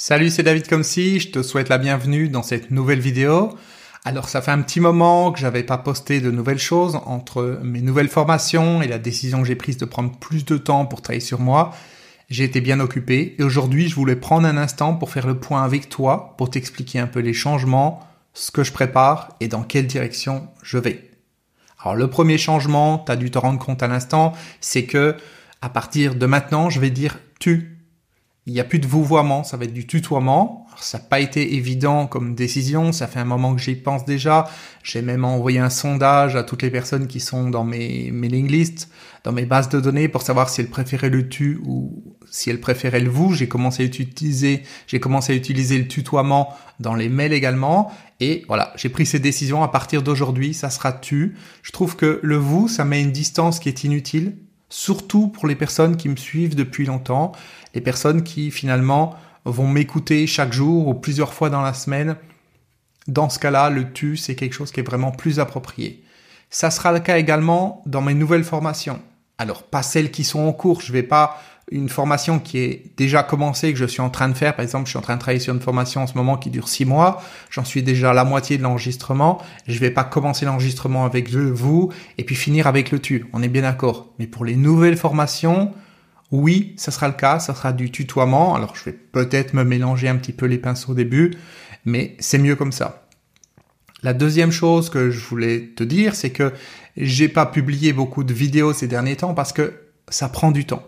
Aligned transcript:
Salut, 0.00 0.30
c'est 0.30 0.44
David 0.44 0.68
Comsi, 0.68 1.18
je 1.18 1.30
te 1.30 1.42
souhaite 1.42 1.68
la 1.68 1.76
bienvenue 1.76 2.28
dans 2.28 2.44
cette 2.44 2.70
nouvelle 2.70 3.00
vidéo. 3.00 3.58
Alors 4.04 4.28
ça 4.28 4.40
fait 4.40 4.52
un 4.52 4.62
petit 4.62 4.78
moment 4.78 5.32
que 5.32 5.40
j'avais 5.40 5.64
pas 5.64 5.76
posté 5.76 6.20
de 6.20 6.30
nouvelles 6.30 6.60
choses 6.60 7.00
entre 7.04 7.58
mes 7.64 7.80
nouvelles 7.80 8.08
formations 8.08 8.80
et 8.80 8.86
la 8.86 9.00
décision 9.00 9.42
que 9.42 9.48
j'ai 9.48 9.56
prise 9.56 9.76
de 9.76 9.84
prendre 9.84 10.16
plus 10.16 10.44
de 10.44 10.56
temps 10.56 10.86
pour 10.86 11.02
travailler 11.02 11.20
sur 11.20 11.40
moi. 11.40 11.72
J'ai 12.30 12.44
été 12.44 12.60
bien 12.60 12.78
occupé 12.78 13.34
et 13.40 13.42
aujourd'hui 13.42 13.88
je 13.88 13.96
voulais 13.96 14.14
prendre 14.14 14.46
un 14.46 14.56
instant 14.56 14.94
pour 14.94 15.10
faire 15.10 15.26
le 15.26 15.40
point 15.40 15.64
avec 15.64 15.88
toi, 15.88 16.36
pour 16.38 16.48
t'expliquer 16.48 17.00
un 17.00 17.08
peu 17.08 17.18
les 17.18 17.34
changements, 17.34 18.06
ce 18.34 18.52
que 18.52 18.62
je 18.62 18.70
prépare 18.70 19.34
et 19.40 19.48
dans 19.48 19.64
quelle 19.64 19.88
direction 19.88 20.46
je 20.62 20.78
vais. 20.78 21.10
Alors 21.82 21.96
le 21.96 22.08
premier 22.08 22.38
changement, 22.38 23.02
tu 23.04 23.10
as 23.10 23.16
dû 23.16 23.32
te 23.32 23.38
rendre 23.38 23.58
compte 23.58 23.82
à 23.82 23.88
l'instant, 23.88 24.32
c'est 24.60 24.84
que 24.84 25.16
à 25.60 25.68
partir 25.68 26.14
de 26.14 26.26
maintenant, 26.26 26.70
je 26.70 26.78
vais 26.78 26.90
dire 26.90 27.18
tu 27.40 27.77
il 28.48 28.54
n'y 28.54 28.60
a 28.60 28.64
plus 28.64 28.78
de 28.78 28.86
vouvoiement, 28.86 29.44
ça 29.44 29.58
va 29.58 29.66
être 29.66 29.74
du 29.74 29.86
tutoiement. 29.86 30.66
ça 30.80 30.96
n'a 30.96 31.04
pas 31.04 31.20
été 31.20 31.56
évident 31.56 32.06
comme 32.06 32.34
décision, 32.34 32.92
ça 32.92 33.06
fait 33.06 33.18
un 33.18 33.26
moment 33.26 33.54
que 33.54 33.60
j'y 33.60 33.74
pense 33.74 34.06
déjà. 34.06 34.48
J'ai 34.82 35.02
même 35.02 35.26
envoyé 35.26 35.58
un 35.58 35.68
sondage 35.68 36.34
à 36.34 36.42
toutes 36.42 36.62
les 36.62 36.70
personnes 36.70 37.08
qui 37.08 37.20
sont 37.20 37.50
dans 37.50 37.64
mes 37.64 38.10
mailing 38.10 38.50
lists, 38.50 38.88
dans 39.22 39.32
mes 39.32 39.44
bases 39.44 39.68
de 39.68 39.80
données 39.80 40.08
pour 40.08 40.22
savoir 40.22 40.48
si 40.48 40.62
elles 40.62 40.70
préféraient 40.70 41.10
le 41.10 41.28
tu 41.28 41.60
ou 41.62 42.02
si 42.30 42.48
elles 42.48 42.60
préféraient 42.60 43.00
le 43.00 43.10
vous. 43.10 43.34
J'ai 43.34 43.48
commencé 43.48 43.82
à 43.82 43.86
utiliser, 43.86 44.62
j'ai 44.86 44.98
commencé 44.98 45.34
à 45.34 45.36
utiliser 45.36 45.76
le 45.76 45.86
tutoiement 45.86 46.56
dans 46.80 46.94
les 46.94 47.10
mails 47.10 47.34
également. 47.34 47.92
Et 48.18 48.46
voilà, 48.48 48.72
j'ai 48.76 48.88
pris 48.88 49.04
ces 49.04 49.18
décisions 49.18 49.62
à 49.62 49.68
partir 49.68 50.02
d'aujourd'hui, 50.02 50.54
ça 50.54 50.70
sera 50.70 50.94
tu. 50.94 51.36
Je 51.62 51.72
trouve 51.72 51.96
que 51.96 52.18
le 52.22 52.36
vous, 52.36 52.66
ça 52.66 52.86
met 52.86 53.02
une 53.02 53.12
distance 53.12 53.58
qui 53.58 53.68
est 53.68 53.84
inutile 53.84 54.38
surtout 54.70 55.28
pour 55.28 55.46
les 55.46 55.54
personnes 55.54 55.96
qui 55.96 56.08
me 56.08 56.16
suivent 56.16 56.54
depuis 56.54 56.84
longtemps, 56.84 57.32
les 57.78 57.84
personnes 57.84 58.24
qui 58.24 58.50
finalement 58.50 59.14
vont 59.44 59.68
m'écouter 59.68 60.26
chaque 60.26 60.52
jour 60.52 60.88
ou 60.88 60.94
plusieurs 60.94 61.32
fois 61.32 61.48
dans 61.48 61.62
la 61.62 61.74
semaine. 61.74 62.16
Dans 63.06 63.28
ce 63.28 63.38
cas-là, 63.38 63.70
le 63.70 63.92
tu, 63.92 64.16
c'est 64.16 64.34
quelque 64.34 64.52
chose 64.52 64.72
qui 64.72 64.80
est 64.80 64.82
vraiment 64.82 65.12
plus 65.12 65.38
approprié. 65.38 66.02
Ça 66.50 66.72
sera 66.72 66.90
le 66.90 66.98
cas 66.98 67.18
également 67.18 67.84
dans 67.86 68.02
mes 68.02 68.14
nouvelles 68.14 68.42
formations. 68.42 68.98
Alors, 69.38 69.62
pas 69.62 69.84
celles 69.84 70.10
qui 70.10 70.24
sont 70.24 70.40
en 70.40 70.52
cours, 70.52 70.80
je 70.80 70.92
vais 70.92 71.04
pas 71.04 71.40
une 71.70 71.88
formation 71.88 72.40
qui 72.40 72.58
est 72.58 72.82
déjà 72.96 73.22
commencée, 73.22 73.72
que 73.72 73.78
je 73.78 73.84
suis 73.84 74.00
en 74.00 74.10
train 74.10 74.28
de 74.28 74.34
faire. 74.34 74.56
Par 74.56 74.64
exemple, 74.64 74.86
je 74.86 74.90
suis 74.90 74.98
en 74.98 75.02
train 75.02 75.14
de 75.14 75.20
travailler 75.20 75.38
sur 75.38 75.54
une 75.54 75.60
formation 75.60 76.02
en 76.02 76.08
ce 76.08 76.14
moment 76.14 76.36
qui 76.36 76.50
dure 76.50 76.66
six 76.66 76.84
mois. 76.84 77.22
J'en 77.48 77.64
suis 77.64 77.84
déjà 77.84 78.10
à 78.10 78.14
la 78.14 78.24
moitié 78.24 78.58
de 78.58 78.64
l'enregistrement. 78.64 79.40
Je 79.68 79.78
vais 79.78 79.92
pas 79.92 80.02
commencer 80.02 80.46
l'enregistrement 80.46 81.04
avec 81.04 81.30
vous 81.30 81.92
et 82.16 82.24
puis 82.24 82.34
finir 82.34 82.66
avec 82.66 82.90
le 82.90 82.98
tu. 82.98 83.26
On 83.32 83.40
est 83.40 83.48
bien 83.48 83.62
d'accord. 83.62 84.08
Mais 84.18 84.26
pour 84.26 84.44
les 84.44 84.56
nouvelles 84.56 84.96
formations, 84.96 85.72
oui, 86.30 86.74
ça 86.76 86.90
sera 86.90 87.08
le 87.08 87.14
cas. 87.14 87.38
Ça 87.38 87.54
sera 87.54 87.72
du 87.72 87.90
tutoiement. 87.90 88.54
Alors, 88.54 88.76
je 88.76 88.84
vais 88.84 88.92
peut-être 88.92 89.54
me 89.54 89.64
mélanger 89.64 90.08
un 90.08 90.16
petit 90.16 90.32
peu 90.32 90.46
les 90.46 90.58
pinceaux 90.58 90.92
au 90.92 90.94
début, 90.94 91.34
mais 91.84 92.16
c'est 92.18 92.38
mieux 92.38 92.56
comme 92.56 92.72
ça. 92.72 93.08
La 94.02 94.14
deuxième 94.14 94.52
chose 94.52 94.90
que 94.90 95.10
je 95.10 95.18
voulais 95.18 95.70
te 95.74 95.82
dire, 95.82 96.14
c'est 96.14 96.30
que 96.30 96.52
j'ai 96.96 97.28
pas 97.28 97.46
publié 97.46 97.92
beaucoup 97.92 98.24
de 98.24 98.32
vidéos 98.32 98.72
ces 98.72 98.86
derniers 98.86 99.16
temps 99.16 99.34
parce 99.34 99.52
que 99.52 99.74
ça 100.08 100.28
prend 100.28 100.50
du 100.50 100.64
temps. 100.64 100.86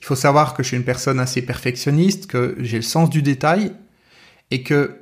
Il 0.00 0.06
faut 0.06 0.16
savoir 0.16 0.54
que 0.54 0.62
je 0.62 0.68
suis 0.68 0.76
une 0.76 0.84
personne 0.84 1.20
assez 1.20 1.42
perfectionniste, 1.42 2.26
que 2.26 2.56
j'ai 2.58 2.78
le 2.78 2.82
sens 2.82 3.10
du 3.10 3.22
détail 3.22 3.72
et 4.50 4.62
que 4.62 4.96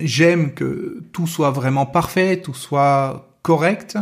j'aime 0.00 0.52
que 0.52 1.02
tout 1.12 1.26
soit 1.26 1.52
vraiment 1.52 1.86
parfait, 1.86 2.40
tout 2.42 2.54
soit 2.54 3.38
correct, 3.42 3.96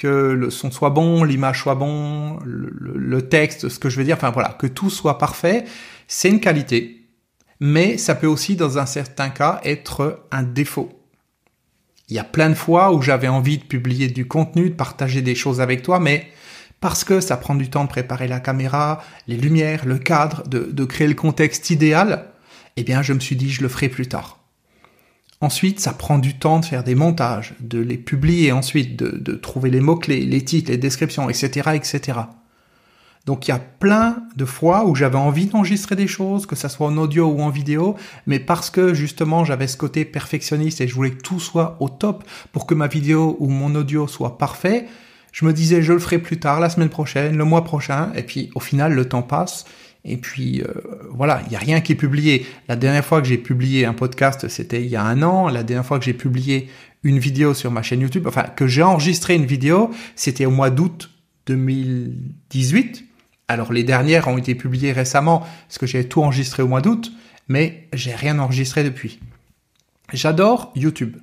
que 0.00 0.32
le 0.32 0.48
son 0.48 0.70
soit 0.70 0.88
bon, 0.88 1.24
l'image 1.24 1.60
soit 1.60 1.74
bon, 1.74 2.38
le, 2.42 3.28
texte, 3.28 3.68
ce 3.68 3.78
que 3.78 3.90
je 3.90 3.98
veux 3.98 4.04
dire, 4.04 4.16
enfin 4.16 4.30
voilà, 4.30 4.56
que 4.58 4.66
tout 4.66 4.88
soit 4.88 5.18
parfait, 5.18 5.66
c'est 6.08 6.30
une 6.30 6.40
qualité, 6.40 7.06
mais 7.60 7.98
ça 7.98 8.14
peut 8.14 8.26
aussi 8.26 8.56
dans 8.56 8.78
un 8.78 8.86
certain 8.86 9.28
cas 9.28 9.60
être 9.62 10.24
un 10.30 10.42
défaut. 10.42 10.90
Il 12.08 12.16
y 12.16 12.18
a 12.18 12.24
plein 12.24 12.48
de 12.48 12.54
fois 12.54 12.94
où 12.94 13.02
j'avais 13.02 13.28
envie 13.28 13.58
de 13.58 13.64
publier 13.64 14.08
du 14.08 14.26
contenu, 14.26 14.70
de 14.70 14.74
partager 14.74 15.20
des 15.20 15.34
choses 15.34 15.60
avec 15.60 15.82
toi, 15.82 16.00
mais 16.00 16.28
parce 16.80 17.04
que 17.04 17.20
ça 17.20 17.36
prend 17.36 17.54
du 17.54 17.68
temps 17.68 17.84
de 17.84 17.90
préparer 17.90 18.26
la 18.26 18.40
caméra, 18.40 19.04
les 19.28 19.36
lumières, 19.36 19.84
le 19.84 19.98
cadre, 19.98 20.48
de, 20.48 20.84
créer 20.86 21.08
le 21.08 21.14
contexte 21.14 21.68
idéal, 21.68 22.32
eh 22.76 22.84
bien 22.84 23.02
je 23.02 23.12
me 23.12 23.20
suis 23.20 23.36
dit 23.36 23.50
je 23.50 23.60
le 23.60 23.68
ferai 23.68 23.90
plus 23.90 24.08
tard. 24.08 24.39
Ensuite, 25.42 25.80
ça 25.80 25.94
prend 25.94 26.18
du 26.18 26.34
temps 26.38 26.60
de 26.60 26.66
faire 26.66 26.84
des 26.84 26.94
montages, 26.94 27.54
de 27.60 27.78
les 27.78 27.96
publier 27.96 28.52
ensuite, 28.52 28.96
de, 28.96 29.34
trouver 29.34 29.70
les 29.70 29.80
mots-clés, 29.80 30.20
les 30.26 30.44
titres, 30.44 30.70
les 30.70 30.76
descriptions, 30.76 31.30
etc., 31.30 31.70
etc. 31.74 32.20
Donc 33.26 33.46
il 33.46 33.50
y 33.50 33.54
a 33.54 33.58
plein 33.58 34.22
de 34.36 34.44
fois 34.44 34.86
où 34.86 34.94
j'avais 34.94 35.16
envie 35.16 35.46
d'enregistrer 35.46 35.96
des 35.96 36.06
choses, 36.06 36.46
que 36.46 36.56
ça 36.56 36.68
soit 36.68 36.86
en 36.86 36.96
audio 36.96 37.26
ou 37.26 37.40
en 37.40 37.50
vidéo, 37.50 37.96
mais 38.26 38.38
parce 38.38 38.70
que 38.70 38.94
justement 38.94 39.44
j'avais 39.44 39.66
ce 39.66 39.76
côté 39.76 40.04
perfectionniste 40.04 40.80
et 40.80 40.88
je 40.88 40.94
voulais 40.94 41.12
que 41.12 41.22
tout 41.22 41.40
soit 41.40 41.76
au 41.80 41.88
top 41.88 42.24
pour 42.52 42.66
que 42.66 42.74
ma 42.74 42.86
vidéo 42.86 43.36
ou 43.38 43.48
mon 43.48 43.74
audio 43.74 44.08
soit 44.08 44.38
parfait, 44.38 44.86
je 45.32 45.44
me 45.44 45.52
disais 45.52 45.82
je 45.82 45.92
le 45.92 45.98
ferai 45.98 46.18
plus 46.18 46.40
tard, 46.40 46.60
la 46.60 46.70
semaine 46.70 46.88
prochaine, 46.88 47.36
le 47.36 47.44
mois 47.44 47.62
prochain, 47.62 48.10
et 48.14 48.22
puis 48.22 48.50
au 48.54 48.60
final 48.60 48.94
le 48.94 49.06
temps 49.06 49.22
passe. 49.22 49.64
Et 50.04 50.16
puis 50.16 50.62
euh, 50.62 50.66
voilà, 51.10 51.42
il 51.46 51.50
n'y 51.50 51.56
a 51.56 51.58
rien 51.58 51.80
qui 51.80 51.92
est 51.92 51.96
publié. 51.96 52.46
La 52.68 52.76
dernière 52.76 53.04
fois 53.04 53.20
que 53.20 53.28
j'ai 53.28 53.38
publié 53.38 53.84
un 53.84 53.92
podcast, 53.92 54.48
c'était 54.48 54.82
il 54.82 54.88
y 54.88 54.96
a 54.96 55.02
un 55.02 55.22
an. 55.22 55.48
La 55.48 55.62
dernière 55.62 55.84
fois 55.84 55.98
que 55.98 56.04
j'ai 56.04 56.14
publié 56.14 56.68
une 57.02 57.18
vidéo 57.18 57.54
sur 57.54 57.70
ma 57.70 57.82
chaîne 57.82 58.00
YouTube, 58.00 58.26
enfin 58.26 58.44
que 58.44 58.66
j'ai 58.66 58.82
enregistré 58.82 59.34
une 59.34 59.46
vidéo, 59.46 59.90
c'était 60.16 60.46
au 60.46 60.50
mois 60.50 60.70
d'août 60.70 61.10
2018. 61.46 63.04
Alors 63.48 63.72
les 63.72 63.84
dernières 63.84 64.28
ont 64.28 64.38
été 64.38 64.54
publiées 64.54 64.92
récemment, 64.92 65.40
parce 65.66 65.78
que 65.78 65.86
j'ai 65.86 66.08
tout 66.08 66.22
enregistré 66.22 66.62
au 66.62 66.68
mois 66.68 66.80
d'août, 66.80 67.12
mais 67.48 67.88
j'ai 67.92 68.14
rien 68.14 68.38
enregistré 68.38 68.84
depuis. 68.84 69.18
J'adore 70.12 70.72
YouTube. 70.76 71.16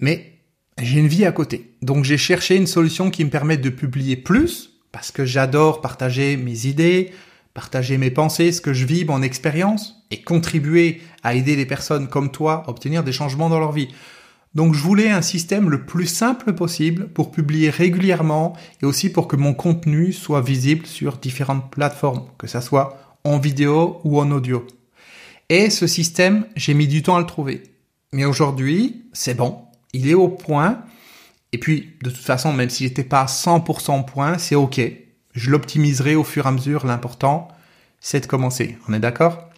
Mais 0.00 0.32
j'ai 0.80 1.00
une 1.00 1.08
vie 1.08 1.24
à 1.24 1.32
côté. 1.32 1.72
Donc 1.82 2.04
j'ai 2.04 2.18
cherché 2.18 2.56
une 2.56 2.66
solution 2.66 3.10
qui 3.10 3.24
me 3.24 3.30
permette 3.30 3.60
de 3.60 3.70
publier 3.70 4.16
plus, 4.16 4.70
parce 4.92 5.10
que 5.10 5.24
j'adore 5.24 5.80
partager 5.80 6.36
mes 6.36 6.66
idées, 6.66 7.12
partager 7.54 7.96
mes 7.98 8.10
pensées, 8.10 8.52
ce 8.52 8.60
que 8.60 8.72
je 8.72 8.84
vis, 8.84 9.04
mon 9.04 9.22
expérience, 9.22 10.04
et 10.10 10.22
contribuer 10.22 11.00
à 11.22 11.34
aider 11.34 11.56
les 11.56 11.66
personnes 11.66 12.08
comme 12.08 12.30
toi 12.30 12.64
à 12.66 12.70
obtenir 12.70 13.04
des 13.04 13.12
changements 13.12 13.48
dans 13.48 13.60
leur 13.60 13.72
vie. 13.72 13.88
Donc 14.54 14.74
je 14.74 14.82
voulais 14.82 15.10
un 15.10 15.22
système 15.22 15.70
le 15.70 15.84
plus 15.84 16.06
simple 16.06 16.52
possible 16.52 17.08
pour 17.08 17.32
publier 17.32 17.70
régulièrement 17.70 18.56
et 18.82 18.86
aussi 18.86 19.10
pour 19.10 19.26
que 19.26 19.36
mon 19.36 19.54
contenu 19.54 20.12
soit 20.12 20.42
visible 20.42 20.86
sur 20.86 21.16
différentes 21.16 21.70
plateformes, 21.70 22.24
que 22.38 22.46
ça 22.46 22.60
soit 22.60 23.18
en 23.24 23.38
vidéo 23.38 24.00
ou 24.04 24.20
en 24.20 24.30
audio. 24.30 24.66
Et 25.48 25.70
ce 25.70 25.86
système, 25.86 26.46
j'ai 26.56 26.74
mis 26.74 26.86
du 26.86 27.02
temps 27.02 27.16
à 27.16 27.20
le 27.20 27.26
trouver. 27.26 27.62
Mais 28.12 28.24
aujourd'hui, 28.24 29.04
c'est 29.12 29.34
bon, 29.34 29.58
il 29.92 30.08
est 30.08 30.14
au 30.14 30.28
point. 30.28 30.82
Et 31.52 31.58
puis, 31.58 31.94
de 32.02 32.10
toute 32.10 32.18
façon, 32.18 32.52
même 32.52 32.70
s'il 32.70 32.86
n'était 32.86 33.04
pas 33.04 33.22
à 33.22 33.26
100% 33.26 34.00
au 34.00 34.02
point, 34.04 34.38
c'est 34.38 34.54
OK. 34.54 34.80
Je 35.34 35.50
l'optimiserai 35.50 36.14
au 36.14 36.24
fur 36.24 36.46
et 36.46 36.48
à 36.48 36.52
mesure. 36.52 36.86
L'important, 36.86 37.48
c'est 38.00 38.20
de 38.20 38.26
commencer. 38.26 38.78
On 38.88 38.94
est 38.94 39.00
d'accord? 39.00 39.48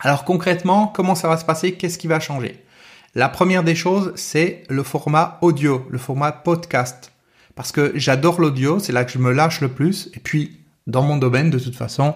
Alors 0.00 0.24
concrètement, 0.24 0.86
comment 0.86 1.14
ça 1.14 1.28
va 1.28 1.36
se 1.36 1.44
passer? 1.44 1.72
Qu'est-ce 1.72 1.98
qui 1.98 2.06
va 2.06 2.20
changer? 2.20 2.62
La 3.14 3.28
première 3.28 3.64
des 3.64 3.74
choses, 3.74 4.12
c'est 4.16 4.62
le 4.68 4.82
format 4.82 5.38
audio, 5.40 5.86
le 5.90 5.98
format 5.98 6.32
podcast. 6.32 7.12
Parce 7.54 7.72
que 7.72 7.92
j'adore 7.94 8.40
l'audio, 8.40 8.78
c'est 8.78 8.92
là 8.92 9.04
que 9.04 9.10
je 9.10 9.18
me 9.18 9.32
lâche 9.32 9.60
le 9.60 9.68
plus. 9.68 10.10
Et 10.14 10.20
puis, 10.20 10.60
dans 10.86 11.02
mon 11.02 11.16
domaine, 11.16 11.50
de 11.50 11.58
toute 11.58 11.74
façon, 11.74 12.14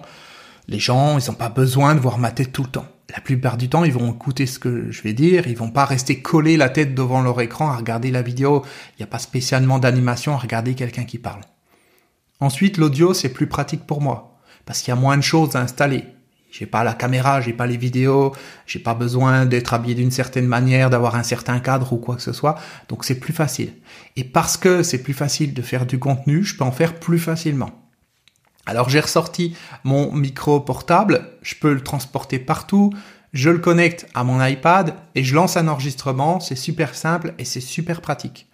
les 0.67 0.79
gens, 0.79 1.17
ils 1.17 1.29
n'ont 1.29 1.35
pas 1.35 1.49
besoin 1.49 1.95
de 1.95 1.99
voir 1.99 2.19
ma 2.19 2.31
tête 2.31 2.53
tout 2.53 2.63
le 2.63 2.69
temps 2.69 2.87
la 3.13 3.21
plupart 3.21 3.57
du 3.57 3.69
temps, 3.69 3.83
ils 3.83 3.93
vont 3.93 4.11
écouter 4.11 4.47
ce 4.47 4.57
que 4.59 4.91
je 4.91 5.01
vais 5.03 5.13
dire, 5.13 5.47
ils 5.47 5.57
vont 5.57 5.69
pas 5.69 5.85
rester 5.85 6.21
collés 6.21 6.57
la 6.57 6.69
tête 6.69 6.95
devant 6.95 7.21
leur 7.21 7.39
écran 7.41 7.69
à 7.69 7.77
regarder 7.77 8.09
la 8.09 8.23
vidéo. 8.23 8.63
Il 8.91 9.01
n'y 9.01 9.03
a 9.03 9.07
pas 9.07 9.19
spécialement 9.19 9.77
d'animation 9.77 10.33
à 10.33 10.37
regarder 10.37 10.73
quelqu'un 10.73 11.03
qui 11.03 11.19
parle. 11.19 11.41
Ensuite, 12.39 12.77
l'audio, 12.77 13.13
c'est 13.13 13.29
plus 13.29 13.47
pratique 13.47 13.85
pour 13.85 14.01
moi, 14.01 14.39
parce 14.65 14.81
qu'il 14.81 14.93
y 14.93 14.97
a 14.97 14.99
moins 14.99 15.17
de 15.17 15.23
choses 15.23 15.55
à 15.55 15.61
installer. 15.61 16.05
J'ai 16.53 16.67
pas 16.67 16.83
la 16.83 16.93
caméra, 16.93 17.41
j'ai 17.41 17.51
pas 17.51 17.65
les 17.65 17.77
vidéos, 17.77 18.31
j'ai 18.67 18.77
pas 18.77 18.93
besoin 18.93 19.47
d'être 19.47 19.73
habillé 19.73 19.95
d'une 19.95 20.11
certaine 20.11 20.45
manière, 20.45 20.91
d'avoir 20.91 21.15
un 21.15 21.23
certain 21.23 21.59
cadre 21.59 21.93
ou 21.93 21.97
quoi 21.97 22.15
que 22.15 22.21
ce 22.21 22.31
soit. 22.31 22.59
Donc 22.89 23.05
c'est 23.05 23.19
plus 23.19 23.33
facile. 23.33 23.73
Et 24.17 24.23
parce 24.23 24.55
que 24.55 24.83
c'est 24.83 25.01
plus 25.01 25.15
facile 25.15 25.55
de 25.55 25.61
faire 25.63 25.87
du 25.87 25.97
contenu, 25.97 26.43
je 26.43 26.55
peux 26.55 26.63
en 26.63 26.71
faire 26.71 26.99
plus 26.99 27.17
facilement. 27.17 27.71
Alors 28.67 28.87
j'ai 28.87 28.99
ressorti 28.99 29.55
mon 29.83 30.11
micro 30.11 30.59
portable, 30.59 31.27
je 31.41 31.55
peux 31.55 31.73
le 31.73 31.81
transporter 31.81 32.37
partout, 32.37 32.93
je 33.33 33.49
le 33.49 33.57
connecte 33.57 34.07
à 34.13 34.23
mon 34.23 34.45
iPad 34.45 34.93
et 35.15 35.23
je 35.23 35.33
lance 35.33 35.57
un 35.57 35.67
enregistrement, 35.67 36.39
c'est 36.39 36.55
super 36.55 36.93
simple 36.93 37.33
et 37.39 37.45
c'est 37.45 37.61
super 37.61 37.99
pratique. 37.99 38.47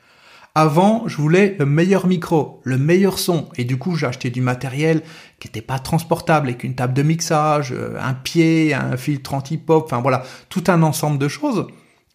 Avant, 0.56 1.08
je 1.08 1.18
voulais 1.18 1.56
le 1.60 1.66
meilleur 1.66 2.08
micro, 2.08 2.60
le 2.64 2.78
meilleur 2.78 3.20
son, 3.20 3.48
et 3.56 3.66
du 3.66 3.78
coup 3.78 3.96
j'ai 3.96 4.08
acheté 4.08 4.30
du 4.30 4.42
matériel 4.42 5.04
qui 5.40 5.48
n'était 5.48 5.62
pas 5.62 5.80
transportable, 5.80 6.48
avec 6.48 6.64
une 6.64 6.76
table 6.76 6.94
de 6.94 7.04
mixage, 7.04 7.72
euh, 7.72 7.98
un 8.02 8.14
pied, 8.14 8.74
un 8.74 8.98
filtre 8.98 9.36
anti-pop, 9.36 9.84
enfin 9.86 10.02
voilà, 10.02 10.24
tout 10.50 10.64
un 10.68 10.82
ensemble 10.82 11.20
de 11.20 11.28
choses. 11.28 11.68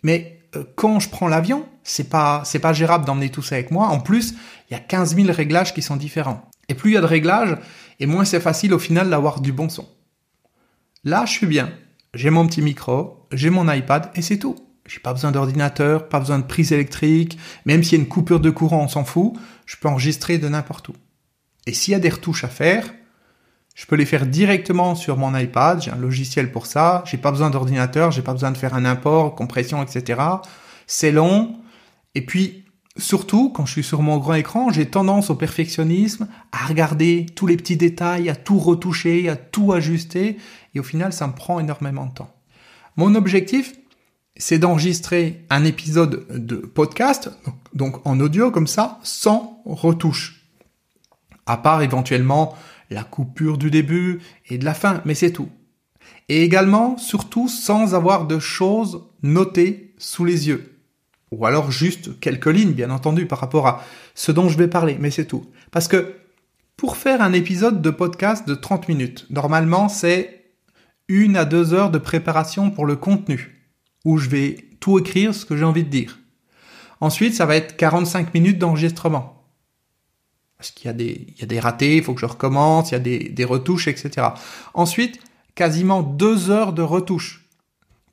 Mais 0.02 0.40
euh, 0.56 0.64
quand 0.74 1.00
je 1.00 1.08
prends 1.08 1.28
l'avion, 1.28 1.66
c'est 1.84 2.10
pas 2.10 2.42
c'est 2.44 2.58
pas 2.58 2.72
gérable 2.72 3.04
d'emmener 3.04 3.30
tout 3.30 3.42
ça 3.42 3.54
avec 3.54 3.70
moi. 3.70 3.86
En 3.86 4.00
plus, 4.00 4.34
il 4.68 4.74
y 4.74 4.76
a 4.76 4.80
15 4.80 5.14
000 5.14 5.32
réglages 5.32 5.72
qui 5.72 5.82
sont 5.82 5.96
différents. 5.96 6.48
Et 6.68 6.74
plus 6.74 6.90
il 6.90 6.94
y 6.94 6.98
a 6.98 7.00
de 7.00 7.06
réglages, 7.06 7.56
et 8.00 8.06
moins 8.06 8.24
c'est 8.24 8.40
facile 8.40 8.74
au 8.74 8.78
final 8.78 9.10
d'avoir 9.10 9.40
du 9.40 9.52
bon 9.52 9.68
son. 9.68 9.86
Là, 11.04 11.24
je 11.26 11.32
suis 11.32 11.46
bien. 11.46 11.70
j'ai 12.14 12.30
mon 12.30 12.46
petit 12.46 12.62
micro, 12.62 13.26
j'ai 13.30 13.50
mon 13.50 13.70
iPad 13.70 14.10
et 14.14 14.22
c'est 14.22 14.38
tout. 14.38 14.56
J'ai 14.86 15.00
pas 15.00 15.12
besoin 15.12 15.32
d'ordinateur, 15.32 16.08
pas 16.08 16.20
besoin 16.20 16.38
de 16.38 16.44
prise 16.44 16.72
électrique, 16.72 17.38
même 17.64 17.82
s'il 17.82 17.98
y 17.98 18.00
a 18.00 18.04
une 18.04 18.08
coupure 18.08 18.40
de 18.40 18.50
courant, 18.50 18.82
on 18.82 18.88
s'en 18.88 19.04
fout, 19.04 19.32
je 19.64 19.76
peux 19.76 19.88
enregistrer 19.88 20.38
de 20.38 20.48
n'importe 20.48 20.88
où. 20.88 20.94
Et 21.66 21.72
s'il 21.72 21.92
y 21.92 21.94
a 21.94 22.00
des 22.00 22.10
retouches 22.10 22.44
à 22.44 22.48
faire, 22.48 22.92
je 23.74 23.86
peux 23.86 23.96
les 23.96 24.04
faire 24.04 24.26
directement 24.26 24.94
sur 24.94 25.16
mon 25.16 25.36
iPad, 25.36 25.82
j'ai 25.82 25.90
un 25.90 25.96
logiciel 25.96 26.52
pour 26.52 26.66
ça, 26.66 27.02
j'ai 27.06 27.16
pas 27.16 27.30
besoin 27.30 27.50
d'ordinateur, 27.50 28.10
j'ai 28.12 28.22
pas 28.22 28.32
besoin 28.32 28.52
de 28.52 28.56
faire 28.56 28.74
un 28.74 28.84
import, 28.84 29.34
compression, 29.34 29.82
etc. 29.82 30.20
C'est 30.86 31.10
long. 31.10 31.56
Et 32.14 32.24
puis, 32.24 32.64
surtout, 32.96 33.50
quand 33.50 33.66
je 33.66 33.72
suis 33.72 33.82
sur 33.82 34.02
mon 34.02 34.18
grand 34.18 34.34
écran, 34.34 34.70
j'ai 34.70 34.86
tendance 34.86 35.30
au 35.30 35.34
perfectionnisme, 35.34 36.28
à 36.52 36.66
regarder 36.66 37.26
tous 37.34 37.46
les 37.46 37.56
petits 37.56 37.76
détails, 37.76 38.28
à 38.28 38.36
tout 38.36 38.58
retoucher, 38.58 39.28
à 39.28 39.34
tout 39.34 39.72
ajuster, 39.72 40.36
et 40.74 40.80
au 40.80 40.84
final, 40.84 41.12
ça 41.12 41.26
me 41.26 41.32
prend 41.32 41.58
énormément 41.58 42.06
de 42.06 42.14
temps. 42.14 42.30
Mon 42.96 43.16
objectif, 43.16 43.72
c'est 44.36 44.58
d'enregistrer 44.58 45.44
un 45.50 45.64
épisode 45.64 46.26
de 46.30 46.56
podcast, 46.56 47.30
donc 47.72 48.04
en 48.06 48.18
audio 48.20 48.50
comme 48.50 48.66
ça, 48.66 48.98
sans 49.02 49.62
retouche. 49.64 50.42
À 51.46 51.56
part 51.56 51.82
éventuellement 51.82 52.56
la 52.90 53.04
coupure 53.04 53.58
du 53.58 53.70
début 53.70 54.20
et 54.48 54.58
de 54.58 54.64
la 54.64 54.74
fin, 54.74 55.02
mais 55.04 55.14
c'est 55.14 55.30
tout. 55.30 55.48
Et 56.28 56.42
également, 56.42 56.96
surtout, 56.96 57.48
sans 57.48 57.94
avoir 57.94 58.26
de 58.26 58.38
choses 58.38 59.04
notées 59.22 59.94
sous 59.98 60.24
les 60.24 60.48
yeux. 60.48 60.78
Ou 61.30 61.46
alors 61.46 61.70
juste 61.70 62.18
quelques 62.20 62.46
lignes, 62.46 62.72
bien 62.72 62.90
entendu, 62.90 63.26
par 63.26 63.40
rapport 63.40 63.66
à 63.66 63.84
ce 64.14 64.32
dont 64.32 64.48
je 64.48 64.58
vais 64.58 64.68
parler, 64.68 64.96
mais 64.98 65.10
c'est 65.10 65.26
tout. 65.26 65.46
Parce 65.70 65.88
que 65.88 66.14
pour 66.76 66.96
faire 66.96 67.22
un 67.22 67.32
épisode 67.32 67.82
de 67.82 67.90
podcast 67.90 68.48
de 68.48 68.54
30 68.54 68.88
minutes, 68.88 69.26
normalement 69.30 69.88
c'est 69.88 70.44
une 71.08 71.36
à 71.36 71.44
deux 71.44 71.74
heures 71.74 71.90
de 71.90 71.98
préparation 71.98 72.70
pour 72.70 72.86
le 72.86 72.96
contenu 72.96 73.53
où 74.04 74.18
je 74.18 74.28
vais 74.28 74.56
tout 74.80 74.98
écrire 74.98 75.34
ce 75.34 75.44
que 75.44 75.56
j'ai 75.56 75.64
envie 75.64 75.84
de 75.84 75.88
dire. 75.88 76.18
Ensuite, 77.00 77.34
ça 77.34 77.46
va 77.46 77.56
être 77.56 77.76
45 77.76 78.34
minutes 78.34 78.58
d'enregistrement. 78.58 79.42
Parce 80.58 80.70
qu'il 80.70 80.86
y, 80.86 81.42
a 81.42 81.46
des, 81.46 81.60
ratés, 81.60 81.96
il 81.98 82.02
faut 82.02 82.14
que 82.14 82.20
je 82.20 82.26
recommence, 82.26 82.90
il 82.90 82.92
y 82.92 82.96
a 82.96 83.00
des, 83.00 83.28
des 83.28 83.44
retouches, 83.44 83.88
etc. 83.88 84.28
Ensuite, 84.72 85.20
quasiment 85.54 86.02
deux 86.02 86.50
heures 86.50 86.72
de 86.72 86.82
retouches. 86.82 87.44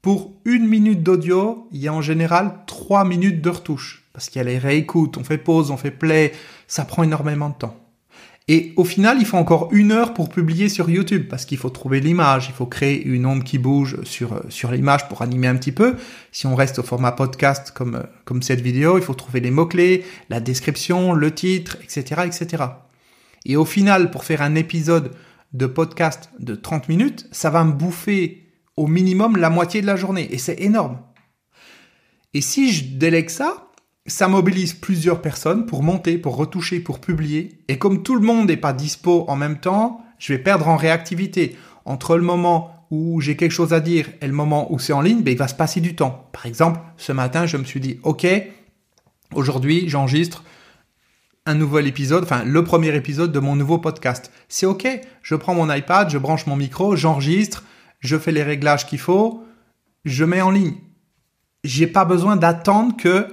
Pour 0.01 0.33
une 0.45 0.67
minute 0.67 1.03
d'audio, 1.03 1.67
il 1.71 1.79
y 1.79 1.87
a 1.87 1.93
en 1.93 2.01
général 2.01 2.59
trois 2.65 3.05
minutes 3.05 3.41
de 3.41 3.49
retouches. 3.49 4.03
Parce 4.13 4.29
qu'il 4.29 4.39
y 4.39 4.41
a 4.41 4.45
les 4.45 4.57
réécoutes, 4.57 5.17
on 5.17 5.23
fait 5.23 5.37
pause, 5.37 5.71
on 5.71 5.77
fait 5.77 5.91
play, 5.91 6.33
ça 6.67 6.83
prend 6.83 7.03
énormément 7.03 7.49
de 7.49 7.55
temps. 7.55 7.77
Et 8.53 8.73
au 8.75 8.83
final, 8.83 9.15
il 9.21 9.25
faut 9.25 9.37
encore 9.37 9.69
une 9.71 9.93
heure 9.93 10.13
pour 10.13 10.27
publier 10.27 10.67
sur 10.67 10.89
YouTube 10.89 11.27
parce 11.29 11.45
qu'il 11.45 11.57
faut 11.57 11.69
trouver 11.69 12.01
l'image, 12.01 12.47
il 12.49 12.53
faut 12.53 12.65
créer 12.65 13.01
une 13.01 13.25
onde 13.25 13.45
qui 13.45 13.57
bouge 13.57 14.03
sur, 14.03 14.33
euh, 14.33 14.41
sur 14.49 14.73
l'image 14.73 15.07
pour 15.07 15.21
animer 15.21 15.47
un 15.47 15.55
petit 15.55 15.71
peu. 15.71 15.95
Si 16.33 16.47
on 16.47 16.53
reste 16.53 16.79
au 16.79 16.83
format 16.83 17.13
podcast 17.13 17.71
comme, 17.73 17.95
euh, 17.95 18.03
comme 18.25 18.41
cette 18.41 18.59
vidéo, 18.59 18.97
il 18.97 19.05
faut 19.05 19.13
trouver 19.13 19.39
les 19.39 19.51
mots-clés, 19.51 20.03
la 20.27 20.41
description, 20.41 21.13
le 21.13 21.33
titre, 21.33 21.77
etc., 21.81 22.23
etc. 22.25 22.65
Et 23.45 23.55
au 23.55 23.63
final, 23.63 24.11
pour 24.11 24.25
faire 24.25 24.41
un 24.41 24.55
épisode 24.55 25.13
de 25.53 25.65
podcast 25.65 26.29
de 26.39 26.53
30 26.53 26.89
minutes, 26.89 27.29
ça 27.31 27.51
va 27.51 27.63
me 27.63 27.71
bouffer 27.71 28.49
au 28.75 28.85
minimum 28.85 29.37
la 29.37 29.49
moitié 29.49 29.79
de 29.79 29.87
la 29.87 29.95
journée. 29.95 30.27
Et 30.29 30.37
c'est 30.37 30.59
énorme. 30.59 30.99
Et 32.33 32.41
si 32.41 32.69
je 32.73 32.97
délègue 32.97 33.29
ça, 33.29 33.70
ça 34.07 34.27
mobilise 34.27 34.73
plusieurs 34.73 35.21
personnes 35.21 35.65
pour 35.65 35.83
monter, 35.83 36.17
pour 36.17 36.35
retoucher, 36.35 36.79
pour 36.79 36.99
publier. 36.99 37.59
Et 37.67 37.77
comme 37.77 38.03
tout 38.03 38.15
le 38.15 38.21
monde 38.25 38.47
n'est 38.47 38.57
pas 38.57 38.73
dispo 38.73 39.25
en 39.27 39.35
même 39.35 39.59
temps, 39.59 40.03
je 40.17 40.33
vais 40.33 40.39
perdre 40.39 40.67
en 40.67 40.75
réactivité. 40.75 41.55
Entre 41.85 42.15
le 42.15 42.23
moment 42.23 42.87
où 42.91 43.21
j'ai 43.21 43.35
quelque 43.35 43.51
chose 43.51 43.73
à 43.73 43.79
dire 43.79 44.09
et 44.21 44.27
le 44.27 44.33
moment 44.33 44.71
où 44.71 44.79
c'est 44.79 44.93
en 44.93 45.01
ligne, 45.01 45.21
ben, 45.21 45.31
il 45.31 45.37
va 45.37 45.47
se 45.47 45.55
passer 45.55 45.81
du 45.81 45.95
temps. 45.95 46.27
Par 46.31 46.45
exemple, 46.45 46.79
ce 46.97 47.11
matin, 47.11 47.45
je 47.45 47.57
me 47.57 47.63
suis 47.63 47.79
dit, 47.79 47.99
OK, 48.03 48.27
aujourd'hui, 49.33 49.87
j'enregistre 49.87 50.43
un 51.45 51.55
nouvel 51.55 51.87
épisode, 51.87 52.23
enfin 52.23 52.43
le 52.43 52.63
premier 52.63 52.95
épisode 52.95 53.31
de 53.31 53.39
mon 53.39 53.55
nouveau 53.55 53.77
podcast. 53.79 54.31
C'est 54.47 54.65
OK, 54.65 54.87
je 55.23 55.35
prends 55.35 55.55
mon 55.55 55.73
iPad, 55.73 56.09
je 56.09 56.17
branche 56.17 56.45
mon 56.45 56.55
micro, 56.55 56.95
j'enregistre, 56.95 57.63
je 57.99 58.17
fais 58.17 58.31
les 58.31 58.43
réglages 58.43 58.85
qu'il 58.85 58.99
faut, 58.99 59.43
je 60.05 60.23
mets 60.25 60.41
en 60.41 60.51
ligne. 60.51 60.75
J'ai 61.63 61.87
pas 61.87 62.05
besoin 62.05 62.35
d'attendre 62.35 62.95
que 62.97 63.27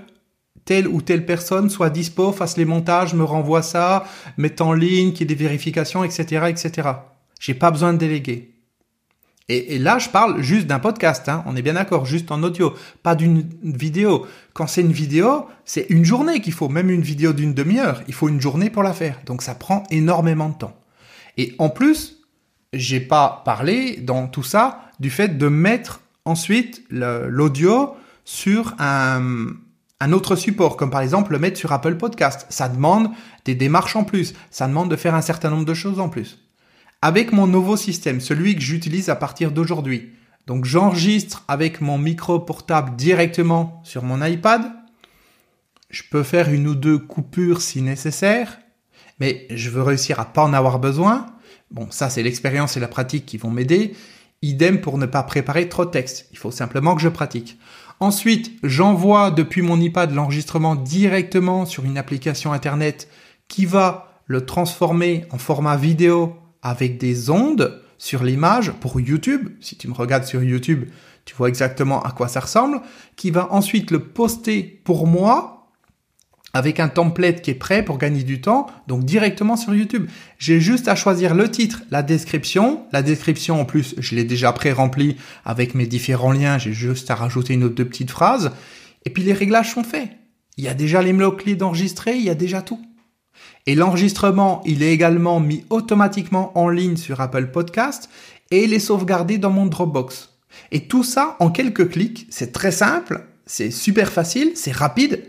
telle 0.69 0.87
ou 0.87 1.01
telle 1.01 1.25
personne 1.25 1.71
soit 1.71 1.89
dispo, 1.89 2.31
fasse 2.31 2.59
les 2.59 2.67
montages, 2.67 3.15
me 3.15 3.25
renvoie 3.25 3.63
ça, 3.63 4.05
mette 4.37 4.61
en 4.61 4.75
ligne, 4.75 5.13
qu'il 5.13 5.21
y 5.21 5.23
ait 5.23 5.35
des 5.35 5.43
vérifications, 5.43 6.05
etc., 6.05 6.45
etc. 6.49 6.91
J'ai 7.41 7.55
pas 7.55 7.71
besoin 7.71 7.95
de 7.95 7.99
déléguer. 7.99 8.53
Et, 9.49 9.79
là, 9.79 9.99
je 9.99 10.11
parle 10.11 10.43
juste 10.43 10.67
d'un 10.67 10.79
podcast, 10.79 11.27
hein, 11.31 11.43
on 11.47 11.57
est 11.57 11.63
bien 11.63 11.73
d'accord, 11.73 12.05
juste 12.05 12.31
en 12.31 12.43
audio, 12.43 12.75
pas 13.03 13.15
d'une 13.15 13.49
vidéo. 13.63 14.27
Quand 14.53 14.67
c'est 14.67 14.83
une 14.83 14.93
vidéo, 14.93 15.47
c'est 15.65 15.87
une 15.89 16.05
journée 16.05 16.43
qu'il 16.43 16.53
faut, 16.53 16.69
même 16.69 16.91
une 16.91 17.01
vidéo 17.01 17.33
d'une 17.33 17.55
demi-heure, 17.55 18.03
il 18.07 18.13
faut 18.13 18.29
une 18.29 18.43
journée 18.43 18.69
pour 18.69 18.83
la 18.83 18.93
faire. 18.93 19.19
Donc 19.25 19.41
ça 19.41 19.55
prend 19.55 19.85
énormément 19.91 20.51
de 20.51 20.55
temps. 20.59 20.77
Et 21.39 21.55
en 21.57 21.71
plus, 21.71 22.19
j'ai 22.75 23.01
pas 23.01 23.41
parlé 23.47 23.97
dans 23.97 24.27
tout 24.27 24.43
ça 24.43 24.83
du 25.01 25.09
fait 25.09 25.39
de 25.39 25.49
mettre 25.49 26.03
ensuite 26.27 26.85
l'audio 26.91 27.95
sur 28.27 28.75
un, 28.79 29.47
un 30.01 30.13
autre 30.13 30.37
support, 30.37 30.77
comme 30.77 30.91
par 30.91 31.01
exemple 31.01 31.33
le 31.33 31.39
mettre 31.39 31.59
sur 31.59 31.73
Apple 31.73 31.97
Podcast. 31.97 32.47
Ça 32.51 32.69
demande 32.69 33.11
des 33.45 33.55
démarches 33.55 33.97
en 33.97 34.05
plus, 34.05 34.35
ça 34.51 34.69
demande 34.69 34.91
de 34.91 34.97
faire 34.97 35.15
un 35.15 35.23
certain 35.23 35.51
nombre 35.51 35.65
de 35.65 35.75
choses 35.75 36.01
en 36.01 36.09
plus. 36.09 36.39
Avec 37.03 37.33
mon 37.33 37.47
nouveau 37.47 37.77
système, 37.77 38.21
celui 38.21 38.55
que 38.55 38.61
j'utilise 38.61 39.09
à 39.09 39.17
partir 39.17 39.53
d'aujourd'hui, 39.53 40.13
donc 40.47 40.65
j'enregistre 40.65 41.45
avec 41.47 41.81
mon 41.81 41.99
micro 41.99 42.41
portable 42.41 42.97
directement 42.97 43.81
sur 43.85 44.03
mon 44.03 44.25
iPad, 44.25 44.63
je 45.91 46.03
peux 46.11 46.23
faire 46.23 46.51
une 46.51 46.69
ou 46.69 46.75
deux 46.75 46.99
coupures 46.99 47.61
si 47.61 47.83
nécessaire, 47.83 48.59
mais 49.21 49.47
je 49.51 49.71
veux 49.71 49.83
réussir 49.83 50.21
à 50.21 50.27
pas 50.27 50.43
en 50.43 50.53
avoir 50.53 50.79
besoin. 50.79 51.27
Bon, 51.71 51.91
ça 51.91 52.11
c'est 52.11 52.23
l'expérience 52.23 52.77
et 52.77 52.81
la 52.81 52.89
pratique 52.89 53.27
qui 53.27 53.37
vont 53.37 53.51
m'aider. 53.51 53.95
Idem 54.43 54.81
pour 54.81 54.99
ne 54.99 55.07
pas 55.07 55.23
préparer 55.23 55.69
trop 55.69 55.85
de 55.85 55.91
texte. 55.91 56.29
Il 56.31 56.39
faut 56.39 56.51
simplement 56.51 56.95
que 56.95 57.03
je 57.03 57.09
pratique. 57.09 57.59
Ensuite, 58.01 58.53
j'envoie 58.63 59.33
depuis 59.33 59.61
mon 59.61 59.81
iPad 59.81 60.13
l'enregistrement 60.13 60.77
directement 60.77 61.67
sur 61.67 61.85
une 61.85 61.99
application 61.99 62.53
Internet 62.53 63.09
qui 63.49 63.67
va 63.67 64.23
le 64.27 64.47
transformer 64.47 65.25
en 65.33 65.39
format 65.39 65.77
vidéo 65.77 66.37
avec 66.63 66.99
des 66.99 67.31
ondes 67.31 67.83
sur 67.99 68.23
l'image 68.23 68.71
pour 68.73 69.01
YouTube. 69.01 69.49
Si 69.61 69.77
tu 69.77 69.89
me 69.89 69.95
regardes 69.95 70.25
sur 70.25 70.43
YouTube, 70.45 70.89
tu 71.25 71.35
vois 71.35 71.49
exactement 71.49 72.03
à 72.03 72.13
quoi 72.13 72.29
ça 72.29 72.41
ressemble. 72.41 72.81
Qui 73.17 73.33
va 73.33 73.53
ensuite 73.53 73.91
le 73.91 73.99
poster 73.99 74.63
pour 74.85 75.07
moi 75.07 75.58
avec 76.59 76.81
un 76.81 76.89
template 76.89 77.41
qui 77.41 77.53
est 77.53 77.55
prêt 77.55 77.85
pour 77.85 77.99
gagner 77.99 78.25
du 78.25 78.41
temps, 78.41 78.67
donc 78.89 79.05
directement 79.05 79.57
sur 79.57 79.75
YouTube. 79.75 80.09
J'ai 80.39 80.61
juste 80.61 80.89
à 80.89 80.97
choisir 80.97 81.37
le 81.37 81.49
titre, 81.49 81.83
la 81.93 82.03
description. 82.03 82.83
La 82.91 83.03
description, 83.03 83.61
en 83.61 83.65
plus, 83.65 83.95
je 83.99 84.17
l'ai 84.17 84.25
déjà 84.25 84.53
pré-remplie 84.53 85.17
avec 85.45 85.77
mes 85.77 85.87
différents 85.87 86.33
liens. 86.33 86.59
J'ai 86.59 86.73
juste 86.73 87.13
à 87.13 87.15
rajouter 87.15 87.55
une 87.55 87.63
autre 87.63 87.77
deux 87.77 87.85
petites 87.85 88.11
phrases. 88.11 88.51
Et 89.05 89.11
puis 89.11 89.23
les 89.23 89.33
réglages 89.33 89.73
sont 89.73 89.85
faits. 89.85 90.11
Il 90.57 90.65
y 90.65 90.69
a 90.69 90.75
déjà 90.75 91.01
les 91.01 91.13
mots-clés 91.13 91.55
d'enregistrer, 91.55 92.17
il 92.17 92.25
y 92.25 92.31
a 92.31 92.35
déjà 92.35 92.61
tout. 92.61 92.85
Et 93.67 93.77
l'enregistrement, 93.77 94.61
il 94.67 94.83
est 94.83 94.93
également 94.93 95.39
mis 95.39 95.65
automatiquement 95.71 96.51
en 96.59 96.69
ligne 96.69 96.97
sur 96.97 97.21
Apple 97.21 97.53
Podcast 97.53 98.11
et 98.51 98.65
il 98.65 98.75
est 98.75 98.81
sauvegardé 98.81 99.39
dans 99.39 99.51
mon 99.51 99.67
Dropbox. 99.67 100.31
Et 100.73 100.89
tout 100.89 101.05
ça 101.05 101.37
en 101.39 101.51
quelques 101.51 101.91
clics, 101.91 102.27
c'est 102.31 102.51
très 102.51 102.73
simple, 102.73 103.25
c'est 103.47 103.71
super 103.71 104.11
facile, 104.11 104.51
c'est 104.57 104.73
rapide 104.73 105.23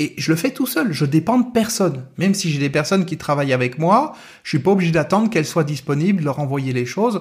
et 0.00 0.14
je 0.16 0.32
le 0.32 0.36
fais 0.36 0.50
tout 0.50 0.66
seul, 0.66 0.94
je 0.94 1.04
dépends 1.04 1.38
de 1.38 1.52
personne. 1.52 2.06
Même 2.16 2.32
si 2.32 2.50
j'ai 2.50 2.58
des 2.58 2.70
personnes 2.70 3.04
qui 3.04 3.18
travaillent 3.18 3.52
avec 3.52 3.78
moi, 3.78 4.16
je 4.44 4.48
suis 4.48 4.58
pas 4.58 4.70
obligé 4.70 4.92
d'attendre 4.92 5.28
qu'elles 5.28 5.44
soient 5.44 5.62
disponibles, 5.62 6.24
leur 6.24 6.38
envoyer 6.38 6.72
les 6.72 6.86
choses. 6.86 7.20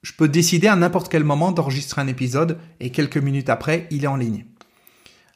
Je 0.00 0.12
peux 0.14 0.26
décider 0.26 0.66
à 0.66 0.76
n'importe 0.76 1.10
quel 1.10 1.24
moment 1.24 1.52
d'enregistrer 1.52 2.00
un 2.00 2.06
épisode 2.06 2.56
et 2.80 2.88
quelques 2.88 3.18
minutes 3.18 3.50
après, 3.50 3.86
il 3.90 4.04
est 4.04 4.06
en 4.06 4.16
ligne. 4.16 4.46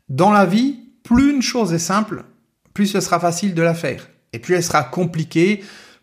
Dans 0.09 0.33
la 0.33 0.47
vie, 0.47 0.81
plus 1.03 1.35
une 1.35 1.43
chose 1.43 1.75
est 1.75 1.79
simple, 1.79 2.25
plus 2.73 2.87
ce 2.87 3.01
sera 3.01 3.21
facile 3.21 3.55
de 3.55 3.61
la 3.61 3.75
faire. 3.75 4.09
Et 4.33 4.39
plus 4.39 4.55
elle 4.55 4.65
sera 4.65 4.83
compliquée, 4.83 5.63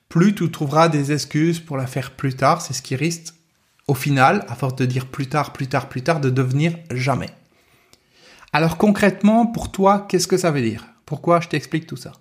plus 0.10 0.36
tu 0.36 0.52
trouveras 0.52 0.90
des 0.90 1.12
excuses 1.12 1.60
pour 1.60 1.78
la 1.78 1.88
faire 1.88 2.12
plus 2.12 2.36
tard. 2.36 2.62
C'est 2.62 2.74
ce 2.74 2.84
qui 2.84 2.96
risque, 2.96 3.34
au 3.88 3.96
final, 3.96 4.46
à 4.48 4.54
force 4.54 4.76
de 4.76 4.86
dire 4.86 5.08
plus 5.08 5.26
tard, 5.26 5.54
plus 5.54 5.68
tard, 5.68 5.90
plus 5.90 6.04
tard, 6.04 6.20
de 6.20 6.30
devenir 6.30 6.78
jamais. 6.92 7.32
Alors 8.54 8.78
concrètement, 8.78 9.46
pour 9.46 9.72
toi, 9.72 10.06
qu'est-ce 10.08 10.28
que 10.28 10.38
ça 10.38 10.52
veut 10.52 10.62
dire? 10.62 10.86
Pourquoi 11.06 11.40
je 11.40 11.48
t'explique 11.48 11.88
tout 11.88 11.98
ça? 11.98 12.14